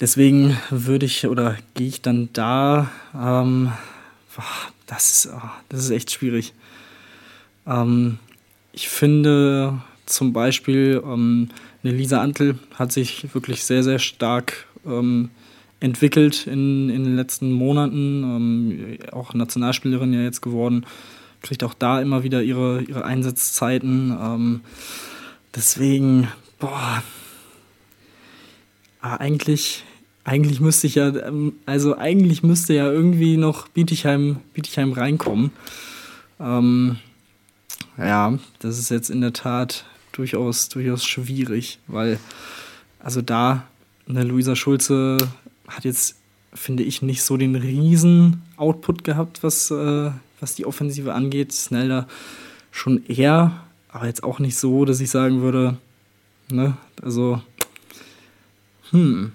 [0.00, 2.90] deswegen würde ich oder gehe ich dann da.
[3.14, 3.72] Ähm,
[4.86, 6.54] das, ist, oh, das ist echt schwierig.
[7.66, 8.18] Ähm,
[8.76, 11.48] ich finde zum Beispiel, ähm,
[11.82, 15.30] eine Lisa Antel hat sich wirklich sehr, sehr stark ähm,
[15.80, 18.22] entwickelt in, in den letzten Monaten.
[18.22, 20.84] Ähm, auch Nationalspielerin ja jetzt geworden.
[21.42, 24.16] Kriegt auch da immer wieder ihre, ihre Einsatzzeiten.
[24.20, 24.60] Ähm,
[25.54, 27.02] deswegen, boah.
[29.00, 29.84] Aber ah, eigentlich,
[30.24, 35.52] eigentlich müsste ich ja, ähm, also eigentlich müsste ja irgendwie noch Bietigheim, Bietigheim reinkommen.
[36.40, 36.98] Ähm,
[37.98, 42.18] ja, das ist jetzt in der Tat durchaus, durchaus schwierig, weil
[43.06, 43.66] also da,
[44.08, 45.16] eine Luisa Schulze
[45.68, 46.16] hat jetzt,
[46.52, 51.52] finde ich, nicht so den riesen Output gehabt, was, äh, was die Offensive angeht.
[51.52, 52.08] Snelder
[52.72, 55.76] schon eher, aber jetzt auch nicht so, dass ich sagen würde,
[56.50, 57.40] ne, also,
[58.90, 59.32] hm,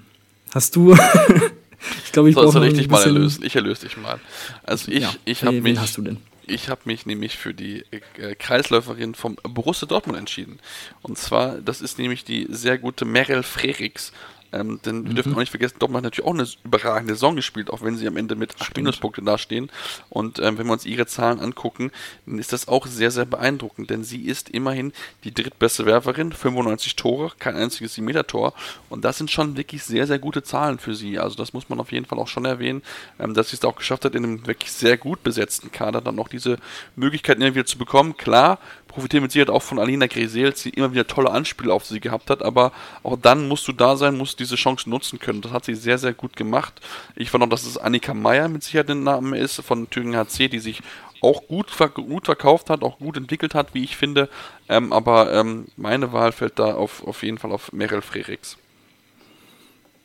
[0.53, 0.93] hast du.
[2.05, 2.51] ich glaube, ich brauche.
[2.51, 3.45] Soll ich dich mal erlösen?
[3.45, 4.19] Ich erlöse dich mal.
[4.63, 5.79] Also ich, ja, ich habe mich.
[5.79, 6.17] hast du denn?
[6.45, 7.85] Ich habe mich nämlich für die
[8.17, 10.59] äh, Kreisläuferin vom Borussia Dortmund entschieden.
[11.01, 14.11] Und zwar, das ist nämlich die sehr gute Merel Frerichs
[14.53, 15.35] ähm, denn wir dürfen mhm.
[15.35, 18.17] auch nicht vergessen, Dortmund hat natürlich auch eine überragende Saison gespielt, auch wenn sie am
[18.17, 19.71] Ende mit 8 Minuspunkten dastehen.
[20.09, 21.91] Und ähm, wenn wir uns ihre Zahlen angucken,
[22.25, 24.93] dann ist das auch sehr, sehr beeindruckend, denn sie ist immerhin
[25.23, 28.53] die drittbeste Werferin, 95 Tore, kein einziges 7-Meter-Tor.
[28.89, 31.19] Und das sind schon wirklich sehr, sehr gute Zahlen für sie.
[31.19, 32.81] Also das muss man auf jeden Fall auch schon erwähnen,
[33.19, 36.15] ähm, dass sie es auch geschafft hat, in einem wirklich sehr gut besetzten Kader dann
[36.15, 36.57] noch diese
[36.95, 38.17] Möglichkeiten wieder zu bekommen.
[38.17, 38.59] Klar,
[38.91, 42.29] profitieren mit Sicherheit auch von Alina Grisel, die immer wieder tolle Anspiele auf sie gehabt
[42.29, 42.71] hat, aber
[43.03, 45.41] auch dann musst du da sein, musst diese Chance nutzen können.
[45.41, 46.81] Das hat sie sehr, sehr gut gemacht.
[47.15, 50.49] Ich fand auch, dass es Annika Meyer mit Sicherheit ein Name ist von Thüringen HC,
[50.49, 50.81] die sich
[51.21, 54.29] auch gut, gut verkauft hat, auch gut entwickelt hat, wie ich finde.
[54.67, 58.57] Ähm, aber ähm, meine Wahl fällt da auf, auf jeden Fall auf Merel Frerichs.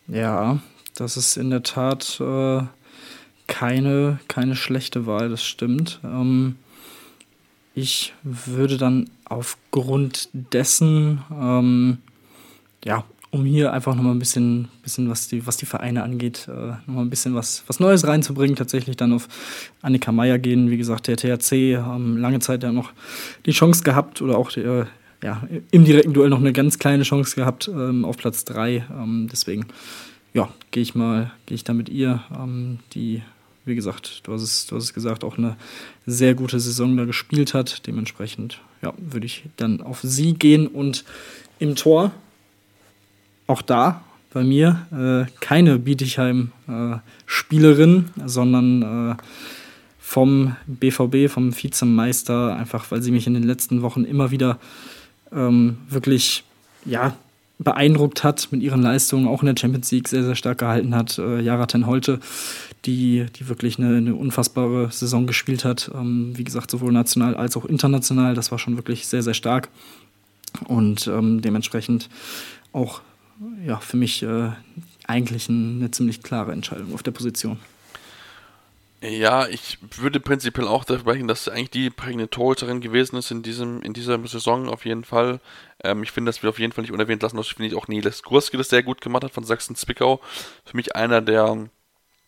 [0.08, 0.58] Ja,
[0.94, 2.62] das ist in der Tat äh,
[3.46, 6.00] keine, keine schlechte Wahl, das stimmt.
[6.04, 6.56] Ähm,
[7.76, 11.98] ich würde dann aufgrund dessen, ähm,
[12.82, 16.70] ja, um hier einfach nochmal ein bisschen, bisschen was, die, was die Vereine angeht, äh,
[16.86, 19.28] nochmal ein bisschen was, was Neues reinzubringen, tatsächlich dann auf
[19.82, 20.70] Annika Meyer gehen.
[20.70, 22.92] Wie gesagt, der THC haben lange Zeit ja noch
[23.44, 24.86] die Chance gehabt oder auch der,
[25.22, 28.86] ja, im direkten Duell noch eine ganz kleine Chance gehabt ähm, auf Platz 3.
[28.90, 29.66] Ähm, deswegen,
[30.32, 33.20] ja, gehe ich mal, gehe ich da mit ihr, ähm, die
[33.66, 35.56] wie gesagt, du hast, es, du hast es gesagt, auch eine
[36.06, 37.86] sehr gute Saison da gespielt hat.
[37.86, 41.04] Dementsprechend ja, würde ich dann auf sie gehen und
[41.58, 42.12] im Tor
[43.46, 44.02] auch da
[44.32, 49.16] bei mir äh, keine Bietigheim-Spielerin, äh, sondern äh,
[49.98, 54.58] vom BVB, vom Vizemeister, einfach weil sie mich in den letzten Wochen immer wieder
[55.32, 56.44] ähm, wirklich
[56.84, 57.16] ja,
[57.58, 61.18] beeindruckt hat mit ihren Leistungen, auch in der Champions League sehr, sehr stark gehalten hat.
[61.18, 62.20] Äh, Jara Ten Holte,
[62.86, 65.90] die, die wirklich eine, eine unfassbare Saison gespielt hat.
[65.94, 68.34] Ähm, wie gesagt, sowohl national als auch international.
[68.34, 69.68] Das war schon wirklich sehr, sehr stark.
[70.66, 72.08] Und ähm, dementsprechend
[72.72, 73.02] auch
[73.66, 74.50] ja, für mich äh,
[75.06, 77.58] eigentlich eine ziemlich klare Entscheidung auf der Position.
[79.02, 83.42] Ja, ich würde prinzipiell auch dafür sprechen, dass eigentlich die prägende Torhüterin gewesen ist in,
[83.42, 85.38] diesem, in dieser Saison auf jeden Fall.
[85.84, 87.88] Ähm, ich finde, dass wir auf jeden Fall nicht unerwähnt lassen, dass finde ich auch
[87.88, 90.20] Niles Gurski das sehr gut gemacht hat von Sachsen-Zwickau.
[90.64, 91.68] Für mich einer der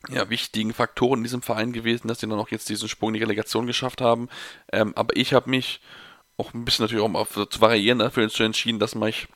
[0.08, 3.14] ja, wichtigen Faktoren in diesem Verein gewesen, dass sie dann auch jetzt diesen Sprung in
[3.14, 4.28] die Relegation geschafft haben.
[4.72, 5.80] Ähm, aber ich habe mich
[6.36, 9.28] auch ein bisschen natürlich auch auf, zu variieren dafür entschieden, dass man ich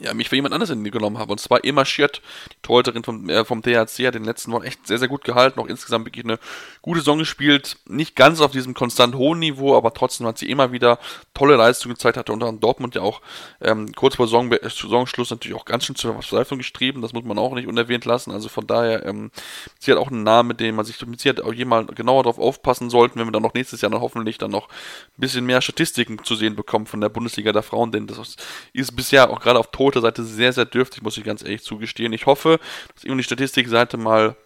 [0.00, 1.32] ja, mich für jemand anderes in die genommen habe.
[1.32, 2.20] Und zwar Emma Schiert,
[2.52, 5.60] die Torhüterin vom, äh, vom THC, hat den letzten Wochen echt sehr, sehr gut gehalten.
[5.60, 6.38] Auch insgesamt wirklich eine
[6.82, 7.76] gute Saison gespielt.
[7.86, 10.98] Nicht ganz auf diesem konstant hohen Niveau, aber trotzdem hat sie immer wieder
[11.34, 12.16] tolle Leistungen gezeigt.
[12.16, 13.20] Hatte unter anderem Dortmund ja auch
[13.60, 17.02] ähm, kurz vor Saison, äh, Saisonschluss natürlich auch ganz schön zur Verzweiflung gestrieben.
[17.02, 18.32] Das muss man auch nicht unerwähnt lassen.
[18.32, 19.30] Also von daher, ähm,
[19.78, 22.38] sie hat auch einen Namen, mit dem man sich mit Sicherheit auch jemand genauer darauf
[22.38, 25.62] aufpassen sollte, wenn wir dann noch nächstes Jahr dann hoffentlich dann noch ein bisschen mehr
[25.62, 27.92] Statistiken zu sehen bekommen von der Bundesliga der Frauen.
[27.92, 28.36] Denn das
[28.72, 32.12] ist bisher auch gerade auf Tor Torhüter-Seite sehr, sehr dürftig, muss ich ganz ehrlich zugestehen.
[32.12, 32.58] Ich hoffe,
[32.94, 34.36] dass irgendwie die Statistikseite mal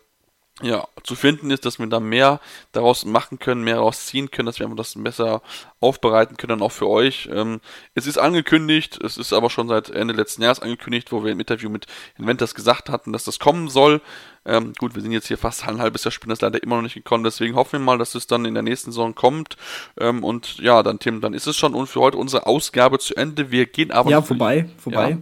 [0.63, 2.41] ja, zu finden ist, dass wir da mehr
[2.73, 5.43] daraus machen können, mehr daraus ziehen können, dass wir das besser
[5.81, 7.29] aufbereiten können, dann auch für euch.
[7.33, 7.61] Ähm,
[7.95, 11.41] es ist angekündigt, es ist aber schon seit Ende letzten Jahres angekündigt, wo wir im
[11.41, 11.87] Interview mit
[12.19, 14.01] Inventors gesagt hatten, dass das kommen soll.
[14.45, 16.83] Ähm, gut, wir sind jetzt hier fast ein halbes Jahr spielen, das leider immer noch
[16.83, 19.57] nicht gekommen, deswegen hoffen wir mal, dass es dann in der nächsten Saison kommt.
[19.99, 23.15] Ähm, und ja, dann Tim, dann ist es schon und für heute unsere Ausgabe zu
[23.17, 23.51] Ende.
[23.51, 24.11] Wir gehen aber.
[24.11, 25.19] Ja, vorbei, vorbei.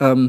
[0.00, 0.22] Ja.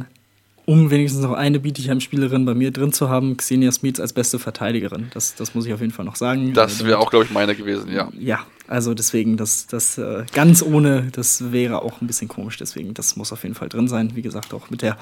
[0.71, 5.07] Um wenigstens noch eine Bietigheim-Spielerin bei mir drin zu haben, Xenia Smits als beste Verteidigerin.
[5.13, 6.53] Das, das muss ich auf jeden Fall noch sagen.
[6.53, 8.07] Das wäre auch, glaube ich, meine gewesen, ja.
[8.17, 12.55] Ja, also deswegen, das, das äh, ganz ohne, das wäre auch ein bisschen komisch.
[12.55, 14.15] Deswegen, das muss auf jeden Fall drin sein.
[14.15, 14.95] Wie gesagt, auch mit der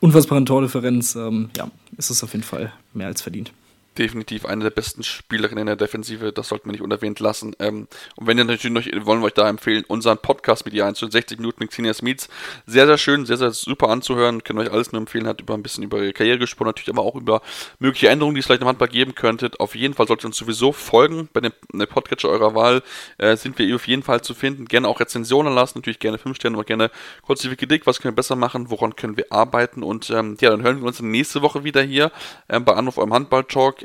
[0.00, 3.52] unfassbaren Tordifferenz, ähm, ja, ist es auf jeden Fall mehr als verdient
[3.98, 7.54] definitiv eine der besten Spielerinnen in der Defensive, das sollten wir nicht unerwähnt lassen.
[7.58, 10.92] Ähm, und wenn ihr natürlich noch, wollen wir euch da empfehlen, unseren Podcast mit ihr
[10.92, 12.28] 60 Minuten mit Xenia Smits,
[12.66, 15.62] sehr, sehr schön, sehr, sehr super anzuhören, können euch alles nur empfehlen, hat über ein
[15.62, 17.42] bisschen über ihre Karriere gesprochen, natürlich aber auch über
[17.78, 19.50] mögliche Änderungen, die es vielleicht im Handball geben könnte.
[19.58, 21.52] Auf jeden Fall solltet ihr uns sowieso folgen, bei dem,
[21.86, 22.82] Podcatcher eurer Wahl.
[23.18, 26.36] Äh, sind wir auf jeden Fall zu finden, gerne auch Rezensionen lassen, natürlich gerne 5
[26.36, 26.90] Sterne, aber gerne
[27.22, 29.82] kurz die Kritik, was können wir besser machen, woran können wir arbeiten.
[29.82, 32.12] Und ähm, ja, dann hören wir uns nächste Woche wieder hier
[32.48, 33.12] äh, bei Anruf eurem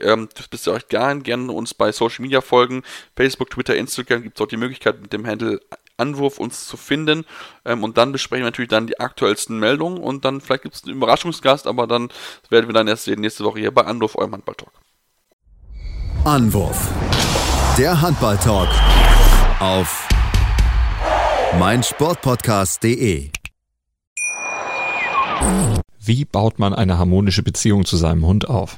[0.02, 2.84] Handball-Talk ähm, dürft ihr euch gerne, gerne uns bei Social Media folgen.
[3.16, 5.60] Facebook, Twitter, Instagram gibt es auch die Möglichkeit mit dem Handle
[5.98, 7.26] Anwurf uns zu finden.
[7.66, 10.84] Ähm, und dann besprechen wir natürlich dann die aktuellsten Meldungen und dann vielleicht gibt es
[10.84, 12.10] einen Überraschungsgast, aber dann
[12.50, 14.72] werden wir dann erst sehen nächste Woche hier bei Anwurf, eurem Handball-Talk.
[16.24, 16.90] Anwurf.
[17.78, 18.70] Der Handball-Talk
[19.60, 20.08] auf
[21.60, 23.32] meinsportpodcast.de.
[26.00, 28.78] Wie baut man eine harmonische Beziehung zu seinem Hund auf?